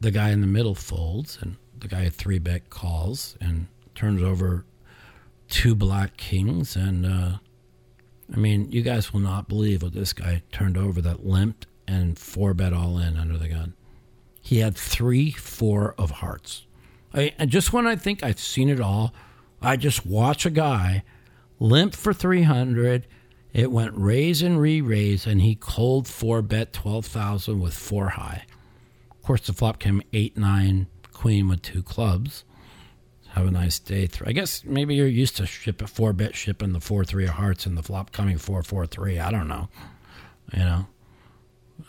[0.00, 4.22] the guy in the middle folds, and the guy at three bet calls and turns
[4.22, 4.64] over
[5.48, 6.76] two black kings.
[6.76, 7.38] And uh,
[8.32, 12.18] I mean, you guys will not believe what this guy turned over that limped and
[12.18, 13.74] four bet all in under the gun.
[14.40, 16.66] He had three, four of hearts.
[17.14, 19.14] I, and just when I think I've seen it all,
[19.62, 21.04] I just watch a guy
[21.58, 23.06] limp for 300.
[23.52, 28.44] It went raise and re raise, and he cold four bet 12,000 with four high.
[29.10, 32.44] Of course, the flop came 8 9 queen with two clubs.
[33.32, 34.08] Have a nice day.
[34.24, 37.30] I guess maybe you're used to ship a four bit shipping the four three of
[37.30, 39.18] hearts and the flop coming four four three.
[39.18, 39.68] I don't know.
[40.52, 40.86] You know,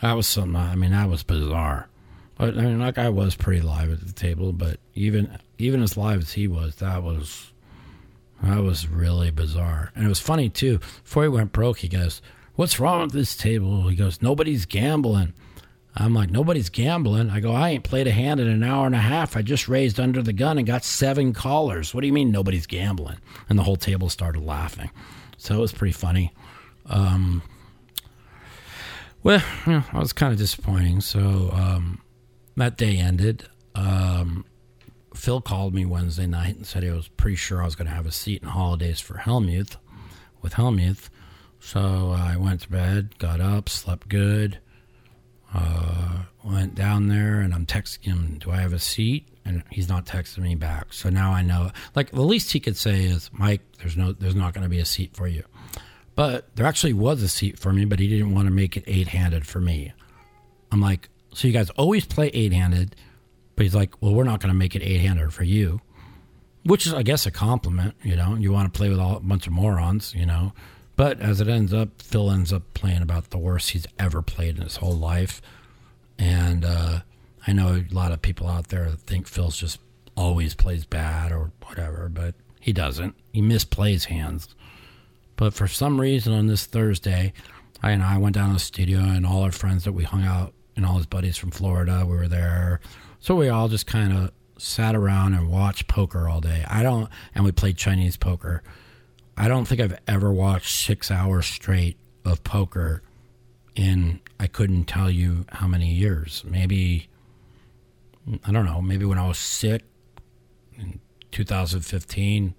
[0.02, 0.56] that was something.
[0.56, 1.88] I mean, that was bizarre.
[2.36, 5.96] But I mean, that guy was pretty live at the table, but even even as
[5.96, 7.52] live as he was, that was
[8.42, 9.92] that was really bizarre.
[9.94, 10.78] And it was funny too.
[11.04, 12.22] Before he went broke, he goes,
[12.54, 15.34] "What's wrong with this table?" He goes, "Nobody's gambling."
[15.96, 18.94] I'm like, "Nobody's gambling." I go, "I ain't played a hand in an hour and
[18.94, 19.36] a half.
[19.36, 21.94] I just raised under the gun and got seven callers.
[21.94, 24.90] What do you mean nobody's gambling?" And the whole table started laughing.
[25.36, 26.32] So it was pretty funny.
[26.86, 27.42] Um,
[29.22, 31.00] well, yeah, I was kind of disappointing.
[31.00, 31.50] So.
[31.52, 32.00] Um,
[32.60, 33.48] that day ended.
[33.74, 34.44] Um,
[35.14, 37.94] Phil called me Wednesday night and said he was pretty sure I was going to
[37.94, 39.76] have a seat in holidays for Hellmuth
[40.40, 41.08] with Hellmuth.
[41.58, 44.58] So I went to bed, got up, slept good,
[45.54, 49.88] uh, went down there, and I'm texting him, "Do I have a seat?" And he's
[49.88, 50.92] not texting me back.
[50.92, 51.70] So now I know.
[51.94, 54.78] Like the least he could say is, "Mike, there's no, there's not going to be
[54.78, 55.44] a seat for you."
[56.14, 58.84] But there actually was a seat for me, but he didn't want to make it
[58.86, 59.92] eight handed for me.
[60.72, 62.96] I'm like, so you guys always play eight handed,
[63.56, 65.80] but he's like, well, we're not going to make it eight handed for you,
[66.64, 67.94] which is, I guess, a compliment.
[68.02, 70.52] You know, you want to play with all, a bunch of morons, you know.
[71.00, 74.56] But as it ends up, Phil ends up playing about the worst he's ever played
[74.58, 75.40] in his whole life.
[76.18, 77.00] And uh,
[77.46, 79.80] I know a lot of people out there think Phil's just
[80.14, 83.14] always plays bad or whatever, but he doesn't.
[83.32, 84.54] He misplays hands.
[85.36, 87.32] But for some reason on this Thursday,
[87.82, 90.24] I and I went down to the studio and all our friends that we hung
[90.24, 92.04] out and all his buddies from Florida.
[92.04, 92.78] We were there.
[93.20, 96.62] So we all just kind of sat around and watched poker all day.
[96.68, 98.62] I don't, and we played Chinese poker.
[99.36, 103.02] I don't think I've ever watched six hours straight of poker
[103.74, 106.44] in, I couldn't tell you how many years.
[106.46, 107.08] Maybe,
[108.44, 109.82] I don't know, maybe when I was sick
[110.76, 111.00] in
[111.32, 112.54] 2015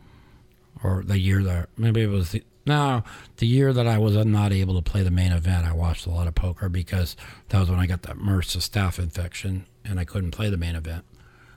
[0.83, 3.03] or the year that, maybe it was the, now,
[3.37, 6.11] the year that I was not able to play the main event, I watched a
[6.11, 7.15] lot of poker because
[7.49, 10.75] that was when I got that MRSA staph infection and I couldn't play the main
[10.75, 11.05] event.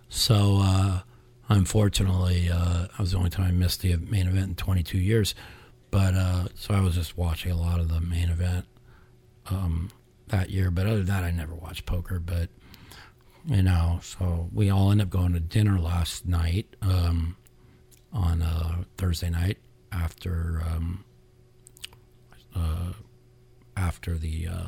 [0.08, 1.00] So, uh,
[1.48, 5.34] unfortunately, uh, I was the only time I missed the main event in 22 years.
[5.90, 8.66] But uh, so I was just watching a lot of the main event
[9.46, 9.90] um,
[10.26, 10.70] that year.
[10.72, 12.18] But other than that, I never watched poker.
[12.18, 12.48] But
[13.46, 17.36] you know, so we all ended up going to dinner last night um,
[18.12, 19.58] on uh, Thursday night
[19.92, 21.04] after um,
[22.56, 22.92] uh,
[23.76, 24.66] after the uh,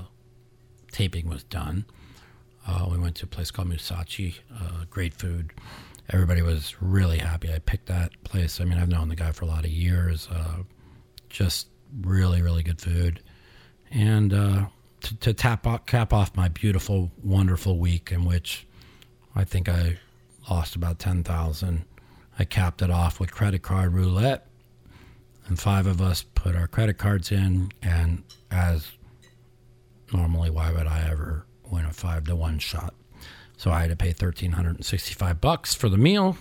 [0.92, 1.86] taping was done.
[2.66, 4.36] Uh, we went to a place called Musashi.
[4.54, 5.52] Uh, great food.
[6.10, 7.52] Everybody was really happy.
[7.52, 8.60] I picked that place.
[8.60, 10.28] I mean, I've known the guy for a lot of years.
[10.30, 10.62] Uh,
[11.28, 11.68] just
[12.02, 13.20] really, really good food.
[13.90, 14.66] And uh,
[15.02, 18.66] to, to tap off, cap off my beautiful, wonderful week in which
[19.34, 19.98] I think I
[20.48, 21.84] lost about 10,000.
[22.38, 24.46] I capped it off with credit card roulette,
[25.46, 27.70] and five of us put our credit cards in.
[27.82, 28.88] And as
[30.12, 32.94] normally, why would I ever win a five to one shot?
[33.56, 36.36] So I had to pay 1,365 bucks for the meal.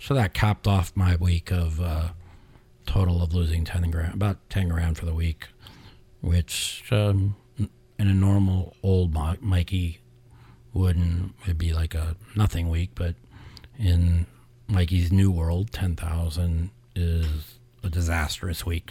[0.00, 2.08] So that capped off my week of uh,
[2.86, 5.48] total of losing 10 grand, about 10 grand for the week,
[6.20, 10.00] which um, in a normal old Mikey
[10.72, 13.14] wouldn't it'd be like a nothing week, but
[13.78, 14.26] in
[14.66, 18.90] Mikey's new world, 10,000 is a disastrous week.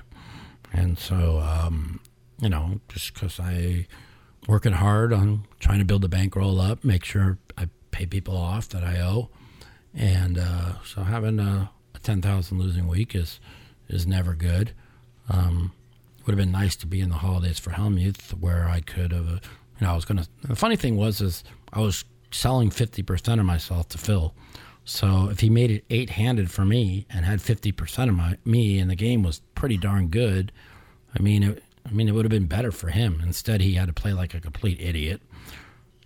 [0.72, 2.00] And so, um,
[2.40, 3.88] you know, just because I
[4.48, 8.70] working hard on trying to build the bankroll up, make sure I pay people off
[8.70, 9.30] that I owe,
[9.94, 13.40] and uh, so having a, a ten thousand losing week is
[13.88, 14.72] is never good.
[15.30, 15.72] Um,
[16.26, 19.28] would have been nice to be in the holidays for Hellmuth where I could have,
[19.28, 19.40] you
[19.82, 20.26] know, I was gonna.
[20.44, 24.34] The funny thing was is I was selling fifty percent of myself to Phil.
[24.86, 28.38] So if he made it eight handed for me and had fifty percent of my
[28.44, 30.52] me, and the game was pretty darn good,
[31.18, 33.22] I mean, it, I mean, it would have been better for him.
[33.24, 35.22] Instead, he had to play like a complete idiot.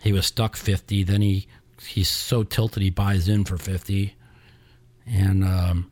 [0.01, 1.03] He was stuck 50.
[1.03, 1.47] Then he
[1.85, 4.15] he's so tilted he buys in for 50.
[5.05, 5.91] And um,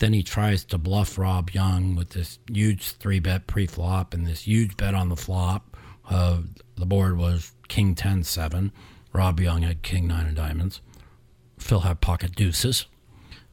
[0.00, 4.26] then he tries to bluff Rob Young with this huge three bet pre flop and
[4.26, 5.76] this huge bet on the flop.
[6.08, 6.40] Uh,
[6.76, 8.72] the board was King 10 7.
[9.12, 10.80] Rob Young had King 9 of diamonds.
[11.58, 12.86] Phil had pocket deuces.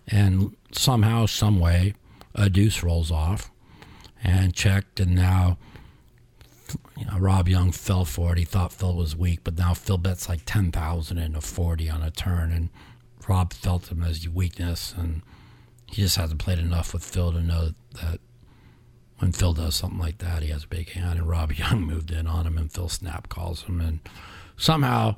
[0.08, 1.94] And somehow, some way,
[2.34, 3.52] a deuce rolls off
[4.24, 5.58] and checked, and now
[6.98, 8.38] you know, Rob Young fell for it.
[8.38, 12.02] He thought Phil was weak, but now Phil bets like ten thousand into forty on
[12.02, 12.70] a turn, and
[13.28, 15.22] Rob felt him as weakness, and
[15.86, 18.20] he just hasn't played enough with Phil to know that
[19.20, 21.20] when Phil does something like that, he has a big hand.
[21.20, 24.00] And Rob Young moved in on him, and Phil snap calls him, and
[24.58, 25.16] somehow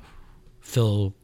[0.60, 1.14] Phil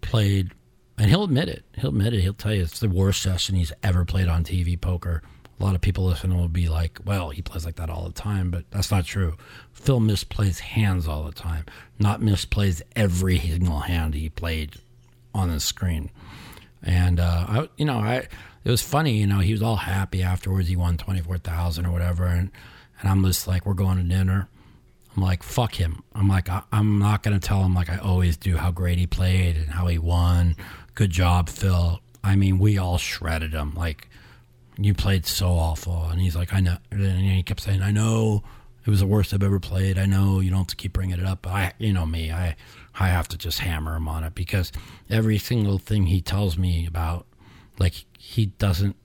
[0.00, 0.52] played,
[0.98, 1.64] and he'll admit it.
[1.76, 2.20] He'll admit it.
[2.20, 5.22] He'll tell you it's the worst session he's ever played on TV poker
[5.60, 8.12] a lot of people listening will be like, well, he plays like that all the
[8.12, 9.36] time, but that's not true.
[9.72, 11.66] Phil misplays hands all the time,
[11.98, 14.76] not misplays every single hand he played
[15.34, 16.10] on the screen.
[16.82, 18.26] And, uh, I, you know, I,
[18.64, 20.68] it was funny, you know, he was all happy afterwards.
[20.68, 22.24] He won 24,000 or whatever.
[22.24, 22.50] And,
[23.00, 24.48] and I'm just like, we're going to dinner.
[25.14, 26.02] I'm like, fuck him.
[26.14, 28.98] I'm like, I, am not going to tell him like I always do how great
[28.98, 30.56] he played and how he won.
[30.94, 32.00] Good job, Phil.
[32.24, 33.74] I mean, we all shredded him.
[33.74, 34.08] Like,
[34.80, 36.04] you played so awful.
[36.04, 36.76] And he's like, I know.
[36.90, 38.42] And he kept saying, I know
[38.84, 39.98] it was the worst I've ever played.
[39.98, 41.42] I know you don't have to keep bringing it up.
[41.42, 42.56] But I, you know me, I,
[42.98, 44.72] I have to just hammer him on it because
[45.08, 47.26] every single thing he tells me about,
[47.78, 48.96] like he doesn't,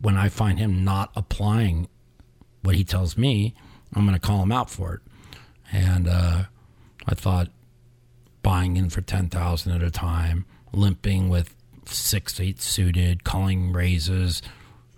[0.00, 1.88] when I find him not applying
[2.62, 3.54] what he tells me,
[3.94, 5.00] I'm going to call him out for it.
[5.72, 6.44] And uh,
[7.06, 7.48] I thought
[8.42, 11.54] buying in for 10,000 at a time, limping with
[11.84, 14.42] six, eight suited, calling raises,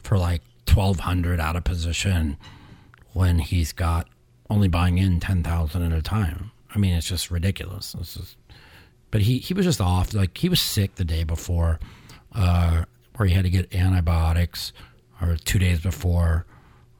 [0.04, 2.36] for like 1200 out of position
[3.12, 4.08] when he's got
[4.50, 6.52] only buying in 10,000 at a time.
[6.74, 7.94] I mean, it's just ridiculous.
[7.94, 8.36] Is,
[9.10, 10.12] but he, he was just off.
[10.12, 11.80] Like, he was sick the day before,
[12.34, 12.84] uh,
[13.16, 14.72] where he had to get antibiotics,
[15.20, 16.44] or two days before,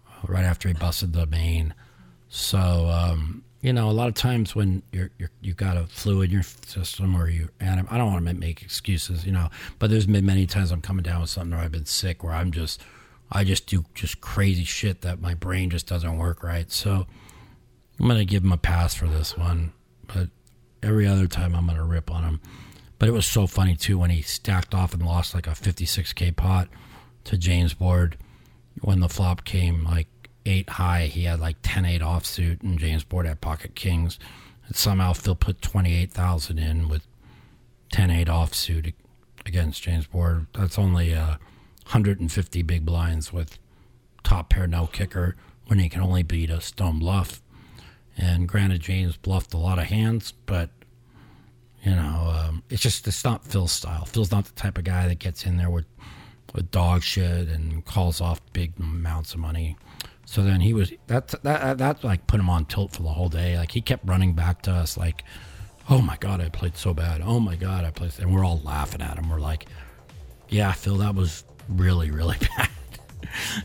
[0.09, 1.75] uh, right after he busted the main.
[2.29, 6.21] So, um, you know, a lot of times when you're, you're you've got a flu
[6.21, 9.91] in your system or you, and I don't want to make excuses, you know, but
[9.91, 12.53] there's been many times I'm coming down with something or I've been sick where I'm
[12.53, 12.83] just,
[13.31, 16.71] I just do just crazy shit that my brain just doesn't work right.
[16.71, 17.07] So
[17.99, 19.73] I'm gonna give him a pass for this one,
[20.07, 20.29] but
[20.83, 22.41] every other time I'm gonna rip on him.
[22.99, 26.37] But it was so funny too when he stacked off and lost like a 56k
[26.37, 26.69] pot
[27.25, 28.17] to James Bord
[28.81, 30.09] when the flop came like
[30.47, 31.07] eight high.
[31.07, 34.19] He had like 10 8 offsuit, and James Bord had pocket kings.
[34.67, 37.07] And somehow Phil put 28,000 in with
[37.93, 38.95] 10 8 offsuit
[39.47, 40.47] against James Bord.
[40.55, 41.37] That's only uh,
[41.85, 43.59] 150 big blinds with
[44.23, 47.43] top pair no kicker when he can only beat a stone bluff.
[48.17, 50.71] And granted, James bluffed a lot of hands, but
[51.85, 54.07] you know, um, it's just it's not Phil's style.
[54.07, 55.87] Phil's not the type of guy that gets in there with
[56.55, 59.77] with dog shit and calls off big amounts of money.
[60.25, 63.29] So then he was that that that like put him on tilt for the whole
[63.29, 63.59] day.
[63.59, 65.25] Like he kept running back to us like,
[65.91, 67.21] "Oh my god, I played so bad.
[67.23, 69.29] Oh my god, I played." And we're all laughing at him.
[69.29, 69.67] We're like,
[70.49, 72.69] "Yeah, Phil, that was really really bad."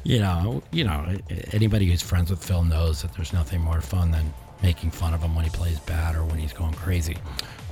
[0.03, 1.15] you know, you know,
[1.51, 4.33] anybody who's friends with Phil knows that there's nothing more fun than
[4.63, 7.17] making fun of him when he plays bad or when he's going crazy.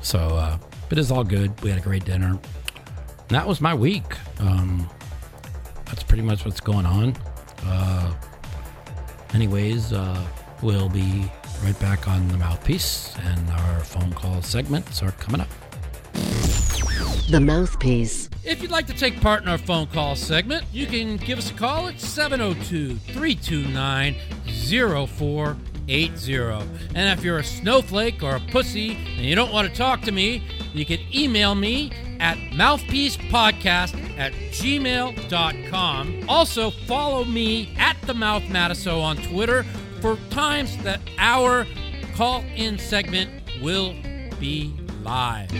[0.01, 0.57] So, uh,
[0.89, 1.59] but it's all good.
[1.61, 2.29] We had a great dinner.
[2.29, 4.05] And that was my week.
[4.39, 4.87] Um,
[5.85, 7.17] that's pretty much what's going on.
[7.65, 8.13] Uh,
[9.33, 10.25] Anyways, uh,
[10.61, 11.29] we'll be
[11.63, 15.49] right back on the mouthpiece, and our phone call segments are coming up.
[17.29, 18.29] The Mouthpiece.
[18.45, 21.51] If you'd like to take part in our phone call segment, you can give us
[21.51, 24.15] a call at 702 329
[24.45, 26.43] 0480.
[26.95, 30.13] And if you're a snowflake or a pussy and you don't want to talk to
[30.13, 30.41] me,
[30.73, 36.25] you can email me at mouthpiecepodcast at gmail.com.
[36.29, 39.63] Also, follow me at the Mouth Matusow on Twitter
[39.99, 41.67] for times that our
[42.15, 43.29] call in segment
[43.61, 43.93] will
[44.39, 44.73] be
[45.03, 45.51] live.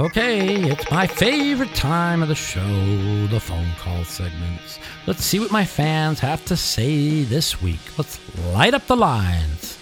[0.00, 4.78] Okay, it's my favorite time of the show, the phone call segments.
[5.06, 7.78] Let's see what my fans have to say this week.
[7.98, 8.18] Let's
[8.54, 9.76] light up the lines.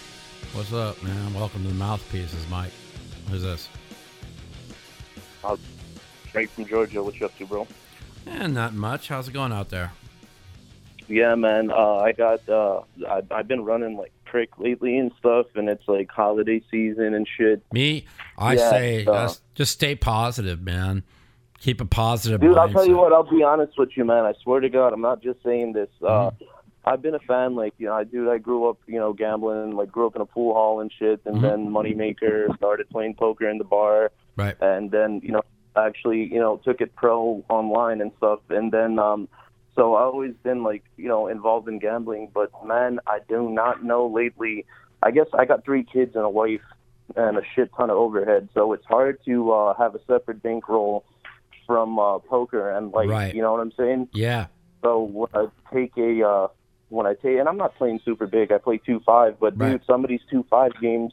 [0.52, 1.32] What's up, man?
[1.32, 2.72] Welcome to the Mouthpieces, Mike.
[3.30, 3.68] Who's this?
[5.44, 5.56] Uh,
[6.32, 7.04] Frank from Georgia.
[7.04, 7.68] What you up to, bro?
[8.26, 9.06] Eh, not much.
[9.06, 9.92] How's it going out there?
[11.06, 11.70] Yeah, man.
[11.70, 12.48] Uh, I got.
[12.48, 17.14] Uh, I, I've been running like prick lately and stuff, and it's like holiday season
[17.14, 17.62] and shit.
[17.72, 18.07] Me,
[18.39, 21.03] I Yeah, say uh, just, stay positive, man.
[21.59, 23.12] Keep a positive Dude, I'll tell you what.
[23.12, 24.24] I'll be honest with you, man.
[24.24, 25.89] I swear to God, I'm not just saying this.
[26.03, 26.45] Uh, Mm-hmm.
[26.83, 27.57] I've been a fan.
[27.57, 29.72] Like, you know, I dude, I grew up, you know, gambling.
[29.76, 31.43] Like, grew up in a pool hall and shit, and Mhm.
[31.43, 32.57] then moneymaker.
[32.57, 34.11] Started playing poker in the bar.
[34.37, 34.57] Right.
[34.62, 35.43] and then you know
[35.76, 39.28] actually you know took it pro online and stuff and then um
[39.77, 43.85] so I've always been like you know involved in gambling but man i do not
[43.85, 44.66] know lately
[45.03, 46.61] i guess i got three kids and a wife
[47.16, 51.05] and a shit ton of overhead so it's hard to uh have a separate bankroll
[51.66, 53.35] from uh poker and like Right.
[53.35, 54.47] you know what i'm saying Yeah.
[54.83, 56.49] so when i take a uh
[56.89, 59.73] when i take and i'm not playing super big i play two five but Right.
[59.73, 61.12] dude some of these two five games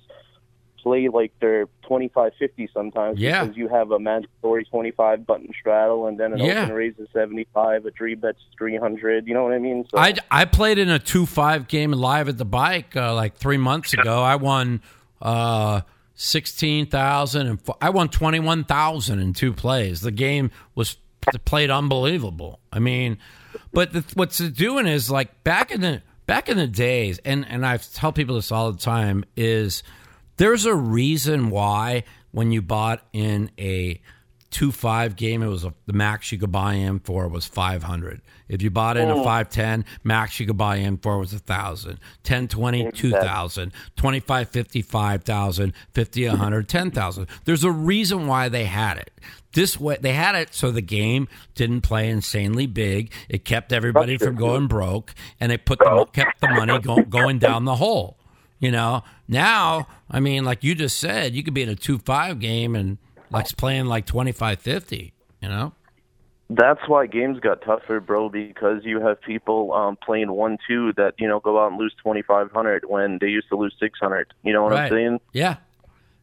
[0.88, 3.44] play like they're 25 50 sometimes Yeah.
[3.44, 6.64] because you have a mandatory 25 button straddle and then an Yeah.
[6.64, 10.14] open raise is 75 a three bet's 300 you know what i mean so I,
[10.32, 13.94] I played in a 2 5 game live at the bike uh, like three months
[13.94, 14.22] ago.
[14.22, 14.82] I won
[15.22, 15.82] uh,
[16.16, 20.02] 16,000 and fo- I won 21,000 in two plays.
[20.02, 20.98] The game was
[21.46, 22.60] played unbelievable.
[22.72, 23.18] I mean,
[23.74, 27.46] but the, what's it doing is like back in the back in the days, and,
[27.48, 29.84] and I tell people this all the time, is
[30.38, 34.00] there's a reason why when you bought in a
[34.50, 37.84] two five game, it was a, the max you could buy in for was five
[37.84, 38.22] hundred.
[38.48, 39.24] If you bought in a hmm.
[39.24, 42.00] five ten, max you could buy in for was a thousand.
[42.24, 43.74] Ten twenty, two thousand.
[43.96, 45.74] Twenty five fifty, five thousand.
[45.94, 47.28] Fifty, a hundred, ten thousand.
[47.46, 49.12] There's a reason why they had it.
[49.54, 53.12] This way, they had it so the game didn't play insanely big.
[53.28, 57.40] It kept everybody from going broke, and it put the kept the money go, going
[57.40, 58.18] down the hole.
[58.60, 62.00] You know, now, I mean, like you just said, you could be in a 2
[62.00, 62.98] 5 game and
[63.30, 65.74] like playing like 25 50, you know?
[66.50, 71.14] that's why games got tougher bro because you have people um playing one two that
[71.18, 74.64] you know go out and lose 2500 when they used to lose 600 you know
[74.64, 74.84] what Right.
[74.86, 75.58] i'm saying Yeah.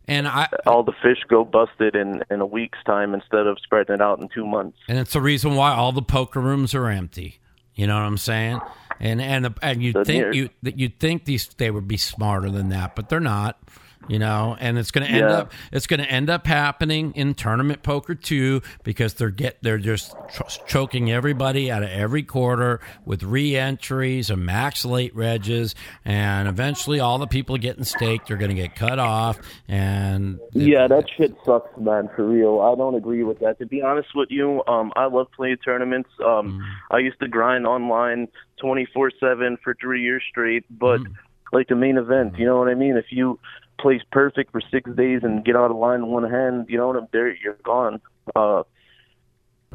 [0.09, 3.97] And I, all the fish go busted in in a week's time instead of spreading
[3.97, 6.89] it out in two months and it's the reason why all the poker rooms are
[6.89, 7.39] empty.
[7.74, 8.61] You know what I'm saying?
[9.01, 12.51] And and and you Doesn't think you that you think these they would be smarter
[12.51, 13.59] than that, but they're not.
[14.07, 15.38] You know, and it's going to end Yeah.
[15.38, 19.78] up it's going to end up happening in tournament poker too because they're get they're
[19.78, 25.74] just ch- choking everybody out of every quarter with re-entries and max late regs,
[26.05, 29.38] and eventually all the people getting staked are going to get cut off.
[29.68, 32.11] And Yeah, that shit sucks, man.
[32.14, 33.59] For real, I don't agree with that.
[33.59, 36.11] To be honest with you, um, I love playing tournaments.
[36.24, 38.28] Um, I used to grind online
[38.61, 40.64] twenty four seven for three years straight.
[40.70, 41.00] But
[41.52, 42.96] like the main event, you know what I mean?
[42.96, 43.38] If you
[43.78, 46.88] place perfect for six days and get out of line in one hand, you know
[46.88, 47.34] what I'm there.
[47.34, 48.00] You're gone.
[48.34, 48.62] Uh,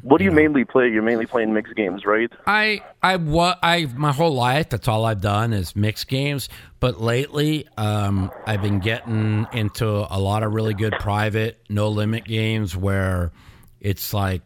[0.01, 0.89] what do you mainly play?
[0.89, 2.31] You're mainly playing mixed games, right?
[2.47, 6.49] I I what I my whole life that's all I've done is mixed games.
[6.79, 12.23] But lately, um, I've been getting into a lot of really good private no limit
[12.25, 13.31] games where
[13.81, 14.41] it's like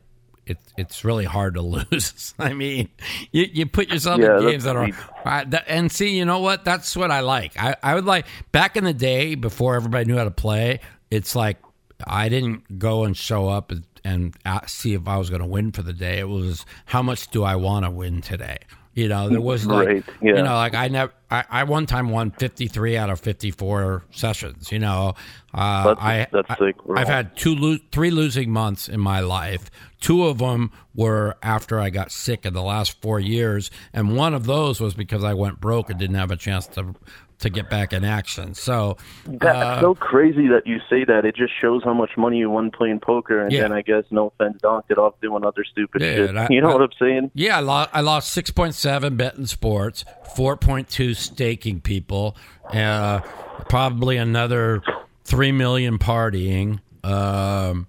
[0.46, 2.34] it's it's really hard to lose.
[2.40, 2.90] I mean,
[3.32, 4.90] you you put yourself Yeah, in games that are.
[5.26, 6.66] I, that, and see, you know what?
[6.66, 7.54] That's what I like.
[7.62, 10.80] I I would like back in the day before everybody knew how to play.
[11.12, 11.58] It's like
[12.06, 14.36] I didn't go and show up and, and
[14.68, 16.20] see if I was going to win for the day.
[16.20, 18.58] It was how much do I want to win today?
[18.96, 20.36] You know, there was like, Right, yeah.
[20.36, 24.72] you know, like I never, I, I one time won 53 out of 54 sessions,
[24.72, 25.16] you know,
[25.52, 29.72] uh, That's- I, that's I, I've had two, lo- three losing months in my life.
[30.04, 33.72] Two of them were after I got sick in the last four years.
[33.94, 36.94] And one of those was because I went broke and didn't have a chance to,
[37.40, 38.54] to get back in action.
[38.54, 41.24] So, That's uh, so crazy that you say that.
[41.24, 43.62] It just shows how much money you won playing poker, and Yeah.
[43.62, 46.36] then I guess no offense, donked it off doing other stupid shit.
[46.36, 47.32] I- you know I- what I'm saying?
[47.34, 50.04] Yeah, I lost, I lost 6.7 betting sports,
[50.36, 52.36] 4.2 staking people,
[52.74, 53.22] uh,
[53.70, 54.82] probably another
[55.24, 56.82] three million partying.
[57.06, 57.88] Um,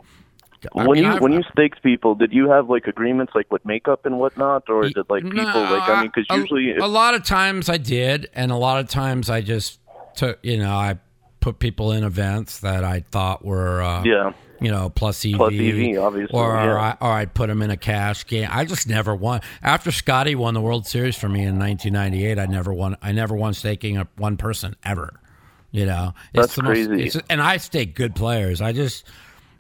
[0.74, 3.50] I when mean, you I've- when you staked people, did you have like agreements like
[3.50, 6.76] with makeup and whatnot, or did like people No, like I mean, because a- usually
[6.76, 9.80] a, lot of times I did, and a lot of times I just
[10.16, 10.98] took, you know, I
[11.40, 15.52] put people in events that I thought were, uh, yeah, you know, plus EV, Plus
[15.52, 16.96] EV, obviously, or yeah.
[17.00, 18.48] I, or I'd put them in a cash game.
[18.50, 19.40] I just never won.
[19.62, 22.96] After Scotty won the World Series for me in 1998, I never won.
[23.02, 25.20] I never won staking a one person ever.
[25.70, 27.06] You know, That's the most- crazy.
[27.08, 28.62] it's- and I stake good players.
[28.62, 29.04] I just,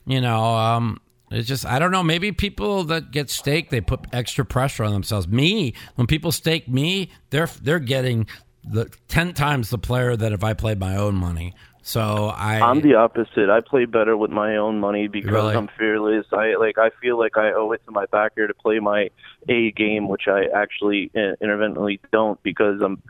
[0.06, 1.00] you know, um,
[1.30, 2.02] it's just I don't know.
[2.02, 5.26] Maybe people that get staked, they put extra pressure on themselves.
[5.26, 8.26] Me, when people stake me, they're they're getting
[8.62, 11.54] the ten times the player that if I played my own money.
[11.86, 13.50] So I, I'm the opposite.
[13.50, 15.54] I play better with my own money because Really?
[15.54, 16.24] I'm fearless.
[16.32, 19.10] I like I feel like I owe it to my backer to play my
[19.50, 23.02] A game, which I actually uh, intermittently don't because I'm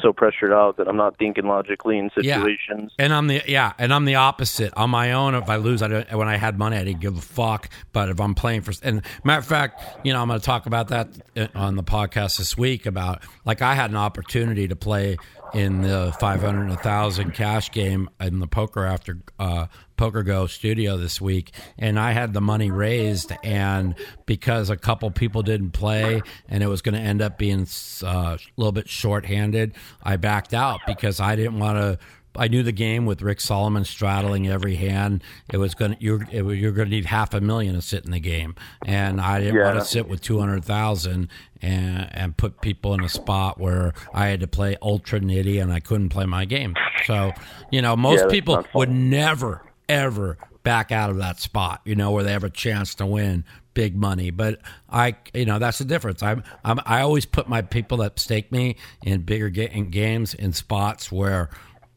[0.00, 2.36] so pressured out that I'm not thinking logically in Yeah.
[2.36, 2.92] situations.
[2.98, 4.72] And I'm the yeah, and I'm the opposite.
[4.76, 7.16] On my own, if I lose, I don't, when I had money, I didn't give
[7.16, 7.68] a fuck.
[7.92, 10.66] But if I'm playing for, and matter of fact, you know, I'm going to talk
[10.66, 11.08] about that
[11.54, 12.86] on the podcast this week.
[12.86, 15.18] About like I had an opportunity to play
[15.54, 19.66] in the 500 and 1000 cash game in the poker after uh,
[20.02, 23.94] Poker Go studio this week, and I had the money raised, and
[24.26, 27.68] because a couple people didn't play, and it was going to end up being
[28.02, 31.98] uh, a little bit shorthanded, I backed out because I didn't want to.
[32.34, 35.22] I knew the game with Rick Salomon straddling every hand.
[35.52, 38.04] It was going to you're it, you're going to need half a million to sit
[38.04, 41.28] in the game, and I didn't want to sit with two hundred thousand
[41.60, 45.72] and and put people in a spot where I had to play ultra nitty and
[45.72, 46.74] I couldn't play my game.
[47.04, 47.32] So
[47.70, 51.80] you know, most Yeah, people would never ever back out of that spot.
[51.84, 54.30] You know, where they have a chance to win big money.
[54.30, 56.22] But I, you know, that's the difference.
[56.22, 60.34] I'm, I'm I always put my people that stake me in bigger ga- in games
[60.34, 61.50] in spots where.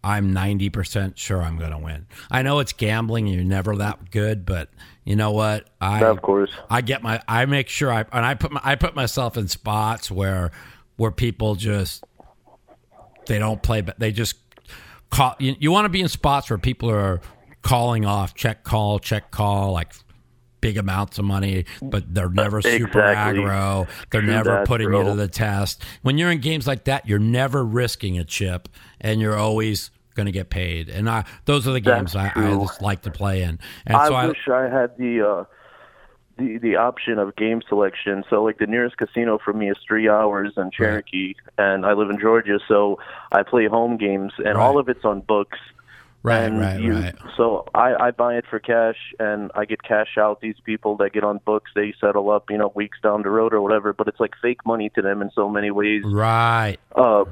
[0.07, 2.05] I'm 90% sure I'm going to win.
[2.29, 4.69] I know it's gambling and you're never that good, but
[5.03, 5.67] you know what?
[5.81, 6.51] I of course.
[6.69, 9.47] I get my I make sure I and I put my, I put myself in
[9.47, 10.51] spots where
[10.97, 12.03] where people just
[13.25, 14.35] they don't play but they just
[15.09, 17.19] call you, you want to be in spots where people are
[17.66, 19.91] calling off check call check call like
[20.61, 24.99] big amounts of money but they're never super aggro they're True never putting bro.
[24.99, 28.70] you to the test when you're in games like that you're never risking a chip
[29.01, 32.51] and you're always going to get paid and I those are the games I, I
[32.53, 35.43] just like to play in and I so wish I had the uh
[36.38, 38.24] the the option of game selection.
[38.30, 42.09] So like the nearest casino for me is three hours in Cherokee, and I live
[42.09, 42.99] in Georgia, so
[43.32, 44.57] I play home games, and Right.
[44.57, 45.57] all of it's on books.
[46.26, 50.17] Right right you, right So I, I buy it for cash, and I get cash
[50.17, 50.41] out.
[50.41, 53.53] These people that get on books, they settle up, you know, weeks down the road
[53.53, 53.93] or whatever.
[53.93, 56.03] But it's like fake money to them in so many ways.
[56.05, 57.26] right Uh,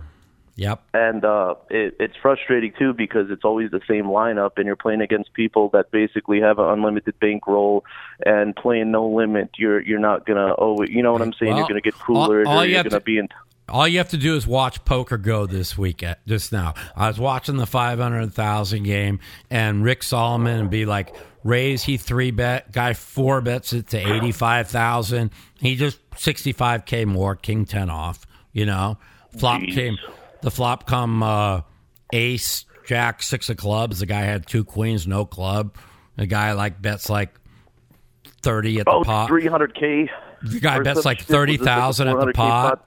[0.55, 0.83] Yep.
[0.93, 5.01] and uh, it, it's frustrating too because it's always the same lineup, and you're playing
[5.01, 7.83] against people that basically have an unlimited bankroll
[8.23, 9.49] and playing no limit.
[9.57, 11.53] You're you're not gonna oh you know what I'm saying?
[11.53, 12.45] Well, you're gonna get cooler.
[12.45, 13.29] all or you you're gonna to- be in.
[13.69, 16.03] All you have to do is watch Poker Go this week.
[16.03, 20.69] At, just now, I was watching the five hundred thousand game, and Rick Salomon and
[20.69, 25.31] be like, raise he three bet guy four bets it to eighty five thousand.
[25.59, 28.25] He just sixty five k more, king ten off.
[28.51, 28.97] You know,
[29.37, 29.73] flop Jeez.
[29.73, 29.97] came,
[30.41, 31.61] the flop come uh,
[32.11, 33.99] ace jack six of clubs.
[33.99, 35.75] The guy had two queens, no club.
[36.17, 37.33] The guy like bets like
[38.41, 39.29] thirty at the Oh, pot.
[39.29, 40.09] 300k.
[40.43, 42.35] The guy bets like shit was thirty this, like a thousand at the pot,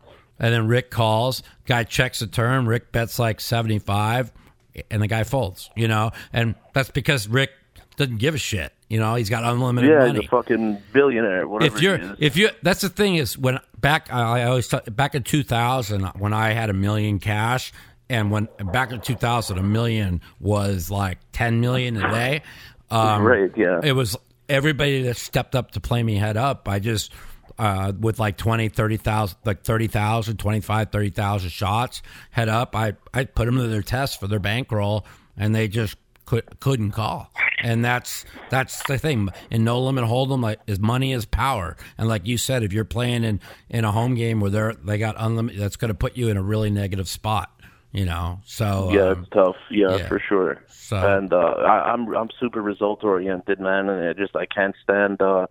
[0.03, 0.06] pot?
[0.39, 1.43] And then Rick calls.
[1.67, 2.67] Guy checks the turn.
[2.67, 4.33] Rick bets like seventy five,
[4.91, 5.71] and the guy folds.
[5.77, 7.51] You know, and that's because Rick
[7.97, 8.73] doesn't give a shit.
[8.89, 10.21] You know, he's got unlimited Yeah, money.
[10.21, 11.49] he's a fucking billionaire.
[11.49, 15.15] Whatever if you're, if you, that's the thing is when back, I always t- back
[15.17, 17.73] in two thousand when I had a million cash,
[18.09, 22.43] and when back in two thousand a million was like ten million a day.
[22.89, 23.81] Um, Right, yeah.
[23.83, 24.17] It was
[24.49, 26.69] everybody that stepped up to play me head up.
[26.69, 27.13] I just
[27.59, 32.75] uh, with like 20, 30,000, like 30,000, 25, 30,000 shots head up.
[32.77, 36.91] I, I put them to their test for their bankroll and they just could, couldn't
[36.93, 37.31] call.
[37.63, 39.31] And that's, that's the thing.
[39.51, 41.77] In no limit hold'em, like is money is power.
[41.97, 43.41] And like you said, if you're playing in,
[43.71, 46.37] in a home game where they're, they got unlimited, that's going to put you in
[46.37, 47.51] a really negative spot,
[47.93, 48.41] you know?
[48.45, 49.57] So, Yeah, um, it's tough.
[49.71, 50.09] Yeah, yeah.
[50.09, 50.63] for sure.
[50.69, 54.75] So- and uh, I, I'm I'm super result oriented, man, and I just I can't
[54.85, 55.21] stand.
[55.21, 55.49] uh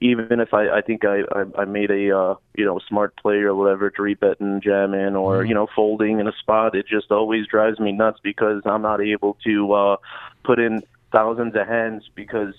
[0.00, 3.36] even if I, I think I, I, I made a uh, you know smart play
[3.36, 5.44] or whatever, three betting, jamming, or Mm-hmm.
[5.44, 9.00] you know folding in a spot, it just always drives me nuts because I'm not
[9.00, 9.96] able to uh,
[10.44, 10.82] put in
[11.12, 12.54] thousands of hands because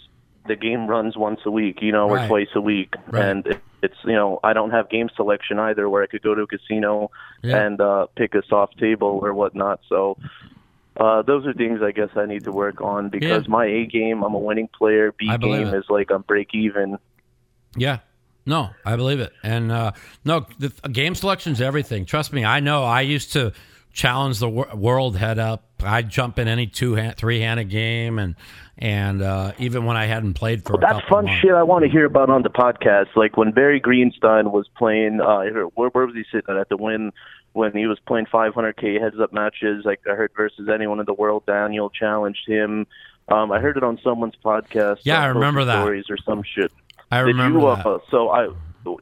[0.47, 2.21] the game runs once a week, you know, Right.
[2.23, 3.31] or twice a week, Right.
[3.31, 6.35] and it, it's you know I don't have game selection either, where I could go
[6.35, 7.09] to a casino
[7.43, 7.63] Yeah.
[7.63, 9.79] and uh, pick a soft table or whatnot.
[9.89, 10.17] So
[10.97, 13.49] Uh, those are things I guess I need to work on because Yeah.
[13.49, 15.11] my A game, I'm a winning player.
[15.17, 16.97] B game is like I'm break even.
[17.75, 17.99] Yeah.
[18.45, 19.33] No, I believe it.
[19.41, 22.05] And uh, no, the game selection's everything.
[22.05, 22.83] Trust me, I know.
[22.83, 23.53] I used to
[23.91, 25.63] challenge the wor- world head up.
[25.83, 28.35] I'd jump in any two hand, three handed game, and
[28.77, 31.41] and uh, even when I hadn't played for a That's fun months.
[31.41, 33.15] shit I want to hear about on the podcast.
[33.15, 35.41] Like when Barry Greenstein was playing, uh,
[35.73, 37.11] where, where was he sitting at the win?
[37.53, 41.13] When he was playing 500k heads up matches, like I heard versus anyone in the
[41.13, 42.85] world, Daniel challenged him.
[43.29, 44.99] Um, I heard it on someone's podcast.
[45.03, 45.81] Yeah, uh, I remember that.
[45.81, 46.71] Stories or some shit.
[47.15, 47.85] I Did remember you, that.
[47.85, 48.49] uh, so I,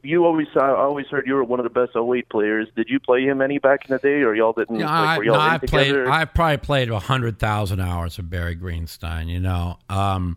[0.02, 2.68] you always, I always heard you were one of the best O8 players.
[2.76, 4.78] Did you play him any back in the day, or y'all didn't?
[4.78, 5.88] Yeah, like, I, were y'all no, I've played.
[5.88, 6.10] together?
[6.10, 9.28] I've probably played a hundred thousand hours of Barry Greenstein.
[9.28, 10.36] You know, um,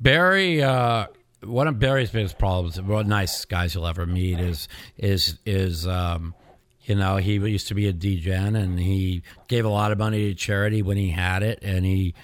[0.00, 0.62] Barry.
[0.62, 1.06] Uh,
[1.44, 5.38] one of Barry's biggest problems, one of the nicest guys you'll ever meet, is is
[5.44, 6.34] is um,
[6.82, 10.28] you know he used to be a DGen and he gave a lot of money
[10.28, 12.14] to charity when he had it, and he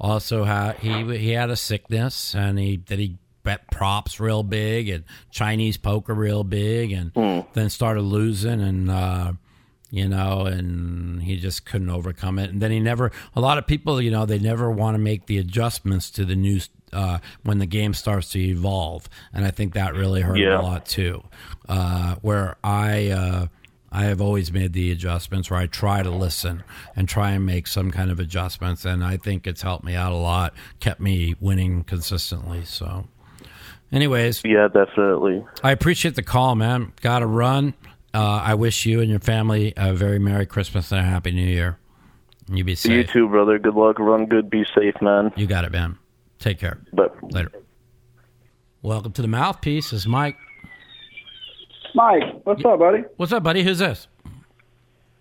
[0.00, 3.16] also had he he had a sickness and he that he
[3.70, 7.12] props real big and Chinese poker real big, and
[7.52, 8.90] then started losing and.
[8.90, 9.32] Uh,
[9.94, 12.48] you know, and he just couldn't overcome it.
[12.48, 15.26] And then he never, a lot of people, you know, they never want to make
[15.26, 16.60] the adjustments to the new,
[16.94, 19.06] uh, when the game starts to evolve.
[19.34, 20.58] And I think that really hurt Yeah.
[20.58, 21.22] a lot too.
[21.68, 23.46] Uh, where I, uh,
[23.90, 26.62] I have always made the adjustments where I try to listen
[26.96, 28.86] and try and make some kind of adjustments.
[28.86, 32.64] And I think it's helped me out a lot, kept me winning consistently.
[32.64, 33.08] So,
[33.92, 35.44] anyways, yeah, definitely.
[35.62, 36.92] I appreciate the call, man.
[37.00, 37.74] Got to run.
[38.14, 41.46] Uh, I wish you and your family a very Merry Christmas and a Happy New
[41.46, 41.78] Year.
[42.50, 42.92] You be safe.
[42.92, 43.58] You too, brother.
[43.58, 43.98] Good luck.
[43.98, 44.50] Run good.
[44.50, 45.32] Be safe, man.
[45.36, 45.98] You got it, man.
[46.38, 46.78] Take care.
[46.92, 47.52] But Later.
[48.82, 49.90] Welcome to the mouthpiece.
[49.92, 50.36] This is Mike.
[51.94, 53.04] Mike, what's up, buddy?
[53.16, 53.62] What's up, buddy?
[53.62, 54.08] Who's this?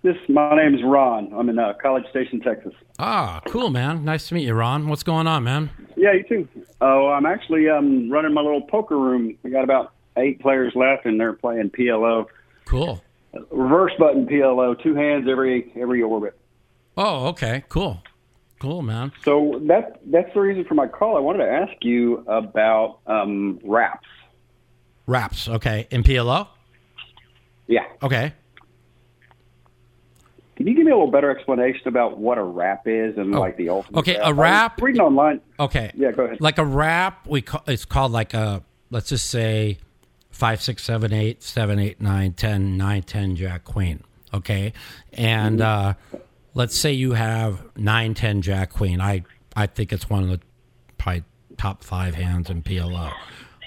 [0.03, 1.31] This my name's Ron.
[1.33, 2.73] I'm in uh, College Station, Texas.
[3.03, 4.05] Ah, cool, man.
[4.05, 4.87] Nice to meet you, Ron.
[4.87, 5.71] What's going on, man?
[5.97, 6.47] Yeah, you too.
[6.81, 9.35] Oh, I'm actually um, running my little poker room.
[9.41, 12.27] We got about eight players left, and they're playing PLO,
[12.65, 13.01] Cool.
[13.49, 16.37] reverse button PLO, two hands every every orbit.
[16.95, 17.63] Oh, okay.
[17.69, 18.03] Cool.
[18.59, 19.11] Cool, man.
[19.23, 21.17] So that that's the reason for my call.
[21.17, 24.07] I wanted to ask you about um, wraps.
[25.07, 25.47] Raps.
[25.47, 25.87] Okay.
[25.89, 26.47] In PLO?
[27.65, 28.33] Yeah, Okay.
[30.61, 33.57] Can you give me a little better explanation about what a wrap is and like
[33.57, 33.97] the ultimate?
[33.97, 35.41] Oh, okay, a I was wrap- reading online.
[35.59, 35.91] Okay.
[35.95, 36.39] Yeah, go ahead.
[36.39, 39.79] Like a wrap, we call it's called like a let's just say
[40.29, 44.03] five, six, seven, eight, seven, eight, nine, ten, nine, ten, jack, queen.
[44.35, 44.73] Okay,
[45.13, 45.95] and uh,
[46.53, 49.01] let's say you have nine, ten, jack, queen.
[49.01, 49.23] I
[49.55, 50.39] I think it's one of the
[50.99, 51.23] probably
[51.57, 53.11] top five hands in PLO.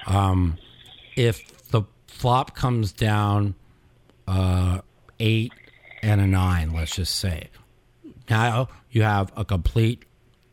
[0.07, 0.59] Um,
[1.16, 3.57] if the flop comes down
[4.28, 4.80] uh,
[5.18, 5.53] eight
[6.05, 7.48] and a nine, let's just say,
[8.28, 10.05] now you have a complete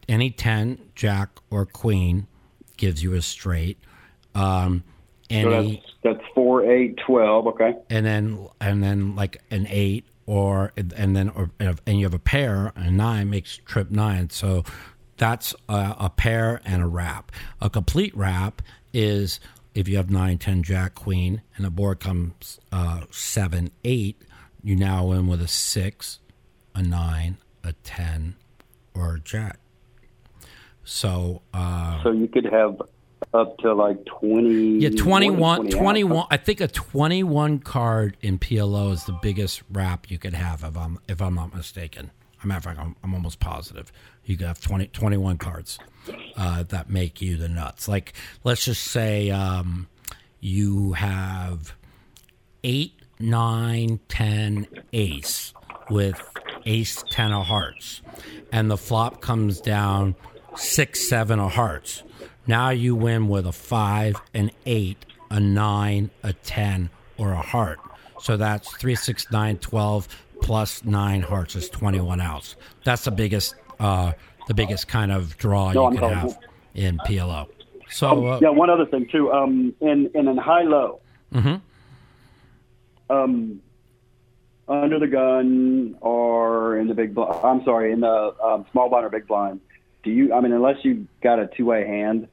[0.10, 2.28] any 10 jack or queen
[2.78, 3.78] gives you a straight
[4.36, 4.84] um
[5.30, 7.47] So that's that's four, eight, twelve.
[7.47, 7.76] Okay.
[7.89, 12.20] and then and then like an 8 or and then or and you have a
[12.20, 14.64] pair and 9 makes trip 9 so
[15.18, 17.32] that's a, a pair and a wrap
[17.62, 18.62] a complete wrap
[18.93, 19.39] is
[19.76, 24.22] if you have 9 10 jack queen and the board comes uh 7 8
[24.64, 26.20] you now win with a 6
[26.76, 28.36] a 9 a 10
[28.93, 29.59] or a jack
[30.84, 32.82] so uh So you could have
[33.34, 34.80] up to like 20.
[34.80, 40.09] yeah, 21, 20 21 I think a 21 card in PLO is the biggest wrap
[40.09, 42.12] you could have if I'm if I'm not mistaken.
[42.41, 43.91] I'm matter of fact, I'm, I'm almost positive.
[44.26, 45.78] You could have 20, 21 cards
[46.36, 47.88] uh, that make you the nuts.
[47.88, 49.88] Like, let's just say um,
[50.39, 51.76] you have
[52.64, 55.54] eight, nine, ten, ace
[55.90, 56.22] with
[56.66, 58.02] ace, ten of hearts,
[58.52, 60.16] and the flop comes down
[60.56, 62.04] six, seven of hearts.
[62.48, 67.80] Now you win with a five, an eight, a nine, a ten, or a heart.
[68.20, 70.08] So that's three, six, nine, twelve
[70.42, 72.56] plus nine hearts is twenty-one outs.
[72.84, 74.14] That's the biggest, uh,
[74.48, 76.38] the biggest kind of draw No, you can have
[76.74, 77.48] in PLO.
[77.90, 79.32] So uh, Yeah, one other thing too.
[79.32, 81.00] Um, in in an high low.
[81.34, 81.62] Mhm.
[83.12, 83.62] Um,
[84.68, 87.39] under the gun or in the big blind.
[87.43, 89.59] I'm sorry, in the um, small blind or big blind.
[90.03, 90.34] Do you?
[90.34, 92.28] I mean, unless you got a two way hand,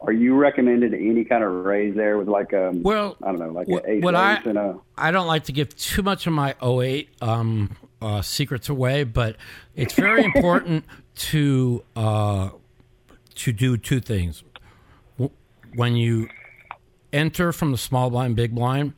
[0.00, 3.50] are you recommended any kind of raise there with like a Well, I don't know,
[3.50, 6.32] like what- an what I- and a I don't like to give too much of
[6.32, 9.36] my O8 um, uh, secrets away, but
[9.74, 10.84] it's very important
[11.16, 12.50] to uh,
[13.36, 14.44] to do two things.
[15.74, 16.28] When you
[17.12, 18.92] enter from the small blind, big blind,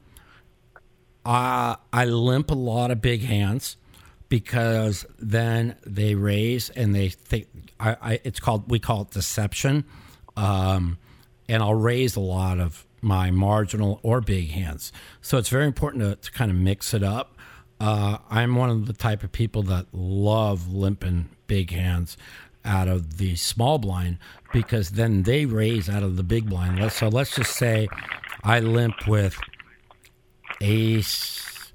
[1.24, 3.76] uh, I limp a lot of big hands
[4.28, 7.48] because then they raise and they think
[7.78, 9.84] I, I it's called we call it deception,
[10.36, 10.98] um,
[11.48, 14.92] and I'll raise a lot of my marginal or big hands.
[15.20, 17.36] So it's very important to, to kind of mix it up.
[17.80, 22.16] Uh, I'm one of the type of people that love limping big hands
[22.64, 24.18] out of the small blind
[24.52, 26.92] because then they raise out of the big blind.
[26.92, 27.88] So let's just say
[28.44, 29.36] I limp with
[30.62, 31.72] ace,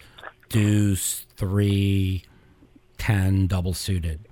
[0.49, 2.23] deuce, three,
[2.97, 4.27] ten, double suited,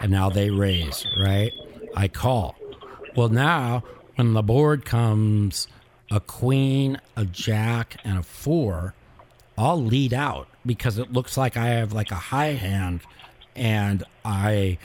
[0.00, 1.06] and now they raise.
[1.18, 1.52] Right?
[1.96, 2.56] I call.
[3.16, 3.84] Well, now
[4.16, 5.68] when the board comes
[6.10, 8.94] a queen, a jack, and a four,
[9.56, 13.00] I'll lead out because it looks like I have like a high hand
[13.56, 14.78] and I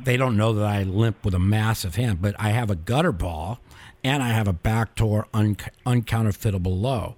[0.00, 3.12] they don't know that I limp with a massive hand, but I have a gutter
[3.12, 3.60] ball
[4.04, 7.16] and I have a backdoor un- uncounterfeitable low.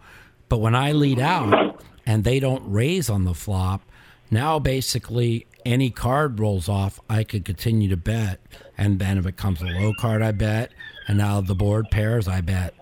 [0.49, 3.83] But when I lead out and they don't raise on the flop,
[4.31, 8.41] now basically any card rolls off, I could continue to bet.
[8.77, 10.73] And then if it comes a low card, I bet.
[11.07, 12.75] And now the board pairs, I bet.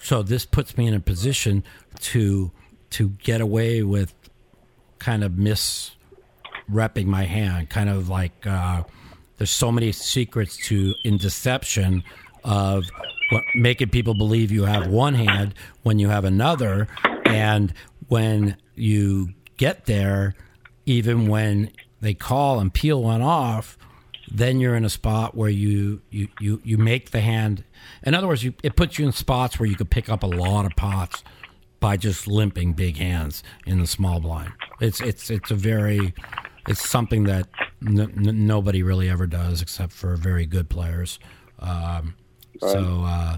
[0.00, 1.64] So this puts me in a position
[2.00, 2.50] to
[2.90, 4.14] to get away with
[4.98, 8.82] kind of misrepping my hand, kind of like uh,
[9.38, 12.04] there's so many secrets to in deception
[12.44, 12.84] of
[13.30, 16.86] what, making people believe you have one hand when you have another,
[17.24, 17.72] and
[18.08, 20.34] when you get there,
[20.86, 21.70] even when
[22.00, 23.78] they call and peel one off,
[24.30, 27.64] then you're in a spot where you you you, you make the hand.
[28.02, 30.26] In other words, you, it puts you in spots where you could pick up a
[30.26, 31.22] lot of pots
[31.80, 34.52] by just limping big hands in the small blind.
[34.80, 36.14] It's it's it's a very
[36.66, 37.46] it's something that
[37.86, 41.18] n- n- nobody really ever does except for very good players.
[41.58, 42.14] Um,
[42.60, 43.36] So uh,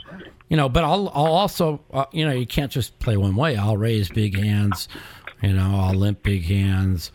[0.48, 3.56] you know, but I'll I'll also uh, you know you can't just play one way.
[3.56, 4.88] I'll raise big hands.
[5.42, 7.12] You know, I'll limp big hands.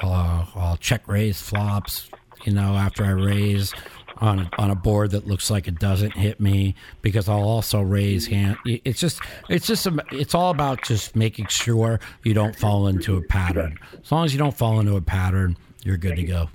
[0.00, 2.08] I'll, uh, I'll check raise flops.
[2.44, 3.72] You know, after I raise,
[4.18, 8.26] on on a board that looks like it doesn't hit me because I'll also raise
[8.26, 8.56] hand.
[8.64, 13.16] It's just it's just a, it's all about just making sure you don't fall into
[13.16, 13.78] a pattern.
[14.02, 16.48] As long as you don't fall into a pattern, you're good to go.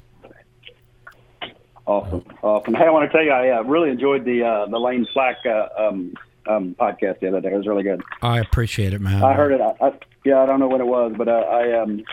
[1.89, 2.75] Awesome, awesome.
[2.75, 5.37] Hey, I want to tell you, I uh, really enjoyed the uh, the Lane Slack
[5.43, 6.13] uh, um,
[6.47, 7.51] um, podcast the other day.
[7.51, 8.03] It was really good.
[8.21, 9.23] I appreciate it, man.
[9.23, 9.59] I heard it.
[9.59, 12.03] I, I, yeah, I don't know what it was, but uh, I um,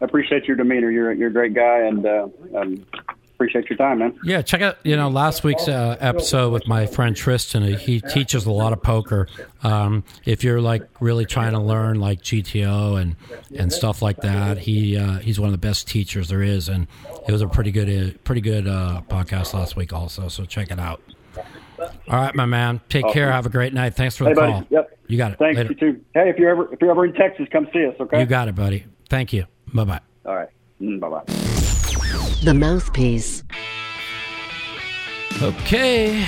[0.00, 0.90] appreciate your demeanor.
[0.90, 2.84] You're you're a great guy, and uh, um,
[3.42, 4.18] appreciate your time, man.
[4.24, 7.62] Yeah, check out you know last week's uh, episode with my friend Tristan.
[7.62, 9.28] He teaches a lot of poker.
[9.62, 13.16] Um, if you're like really trying to learn like GTO and
[13.56, 16.86] and stuff like that, he uh, he's one of the best teachers there is, and
[17.26, 20.28] it was a pretty good uh, pretty good uh, podcast last week also.
[20.28, 21.00] So check it out.
[22.08, 22.80] All right, my man.
[22.88, 23.14] Take awesome.
[23.14, 23.32] care.
[23.32, 23.94] Have a great night.
[23.94, 24.52] Thanks for the hey, call.
[24.52, 24.66] Buddy.
[24.70, 24.98] Yep.
[25.08, 25.38] You got it.
[25.38, 25.70] Thanks Later.
[25.70, 26.00] you too.
[26.14, 27.96] Hey, if you're ever if you're ever in Texas, come see us.
[27.98, 28.20] Okay.
[28.20, 28.86] You got it, buddy.
[29.08, 29.46] Thank you.
[29.74, 30.00] Bye bye.
[30.24, 30.48] All right.
[30.82, 31.22] Mm, bye bye.
[32.42, 33.44] The Mouthpiece.
[35.40, 36.26] Okay.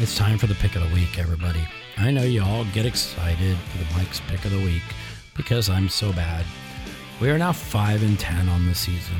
[0.00, 1.60] It's time for the pick of the week, everybody.
[1.96, 4.82] I know you all get excited for the Mike's pick of the week
[5.36, 6.44] because I'm so bad.
[7.20, 9.16] We are now 5 and 10 on the season.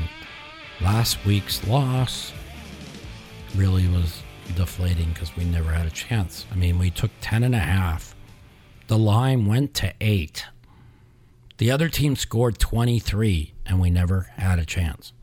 [0.81, 2.33] Last week's loss
[3.55, 4.21] really was
[4.55, 6.45] deflating because we never had a chance.
[6.51, 8.15] I mean, we took 10 and a half.
[8.87, 10.45] The line went to 8.
[11.57, 15.13] The other team scored 23 and we never had a chance.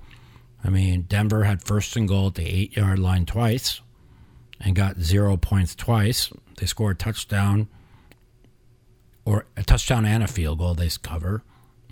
[0.65, 3.81] I mean, Denver had first and goal at the 8-yard line twice
[4.61, 6.33] and got 0 points twice.
[6.57, 7.69] They scored a touchdown
[9.25, 11.43] or a touchdown and a field goal they cover.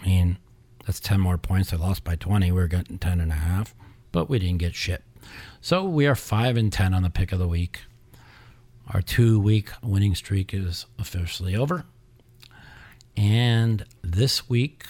[0.03, 0.39] I mean,
[0.85, 1.71] that's 10 more points.
[1.71, 2.51] They lost by 20.
[2.51, 3.75] We were getting 10 and a half,
[4.11, 5.03] but we didn't get shit.
[5.61, 7.83] So we are 5 and 10 on the pick of the week.
[8.93, 11.85] Our two week winning streak is officially over.
[13.17, 14.85] And this week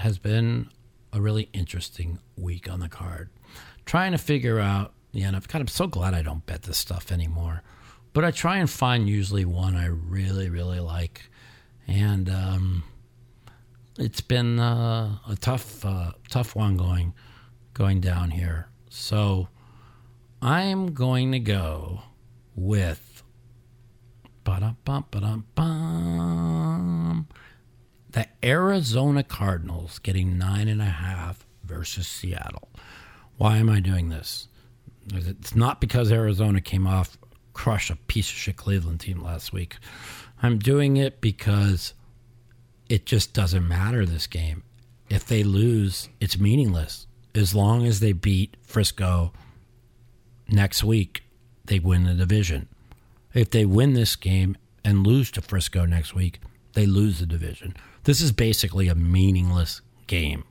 [0.00, 0.68] has been
[1.12, 3.30] a really interesting week on the card.
[3.84, 7.62] Trying to figure out, yeah, and I'm so glad I don't bet this stuff anymore.
[8.12, 11.30] But I try and find usually one I really, really like.
[11.86, 12.84] And um,
[13.98, 17.14] it's been uh, a tough, uh, tough one going,
[17.74, 18.68] going down here.
[18.88, 19.48] So
[20.42, 22.02] I'm going to go
[22.54, 23.22] with
[28.12, 32.68] the Arizona Cardinals getting nine and a half versus Seattle.
[33.36, 34.48] Why am I doing this?
[35.12, 37.16] It's not because Arizona came off
[37.52, 39.76] crush a piece of shit Cleveland team last week.
[40.42, 41.94] I'm doing it because
[42.88, 44.62] it just doesn't matter this game.
[45.08, 47.06] If they lose, it's meaningless.
[47.34, 49.32] As long as they beat Frisco
[50.48, 51.22] next week,
[51.64, 52.68] they win the division.
[53.34, 56.40] If they win this game and lose to Frisco next week,
[56.72, 57.76] they lose the division.
[58.04, 60.44] This is basically a meaningless game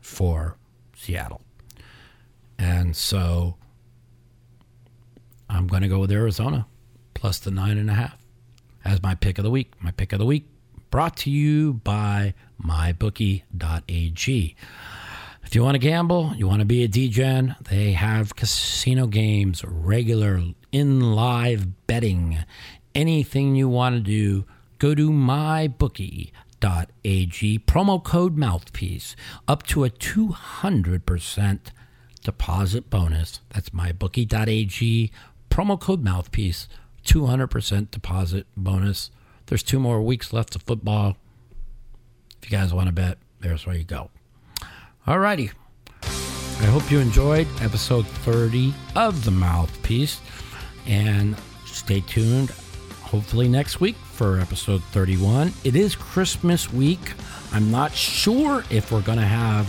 [0.00, 0.56] for
[0.94, 1.42] Seattle.
[2.58, 3.56] And so
[5.48, 6.66] I'm going to go with Arizona
[7.14, 8.18] plus the nine and a half
[8.84, 9.72] as my pick of the week.
[9.80, 10.46] My pick of the week
[10.90, 12.34] brought to you by
[12.64, 14.56] mybookie.ag.
[15.44, 19.64] If you want to gamble, you want to be a DGen, they have casino games,
[19.64, 20.40] regular
[20.70, 22.38] in live betting.
[22.94, 24.44] Anything you want to do,
[24.78, 25.10] go to
[26.62, 27.58] mybookie.ag.
[27.60, 29.16] Promo code mouthpiece
[29.48, 31.58] up to a 200%
[32.22, 33.40] deposit bonus.
[33.50, 35.10] That's mybookie.ag.
[35.50, 36.68] Promo code mouthpiece,
[37.04, 39.10] 200% deposit bonus.
[39.46, 41.16] There's two more weeks left of football.
[42.42, 44.10] If you guys want to bet, there's where you go.
[45.06, 45.52] Alrighty.
[46.04, 50.20] I hope you enjoyed episode 30 of The Mouthpiece.
[50.86, 51.36] And
[51.66, 52.50] stay tuned,
[53.02, 55.52] hopefully, next week for episode 31.
[55.64, 57.14] It is Christmas week.
[57.52, 59.68] I'm not sure if we're going to have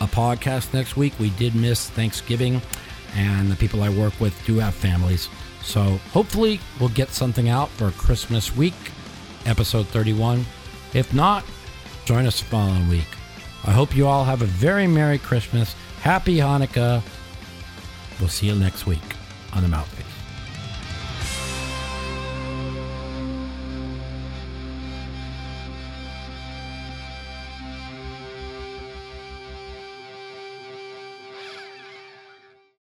[0.00, 1.12] a podcast next week.
[1.20, 2.60] We did miss Thanksgiving,
[3.14, 5.28] and the people I work with do have families.
[5.62, 5.82] So
[6.12, 8.74] hopefully, we'll get something out for Christmas week,
[9.46, 10.44] episode 31.
[10.92, 11.44] If not,
[12.04, 13.06] join us the following week.
[13.62, 15.76] I hope you all have a very Merry Christmas.
[16.00, 17.00] Happy Hanukkah.
[18.18, 19.14] We'll see you next week
[19.52, 20.13] on the Mouthpiece.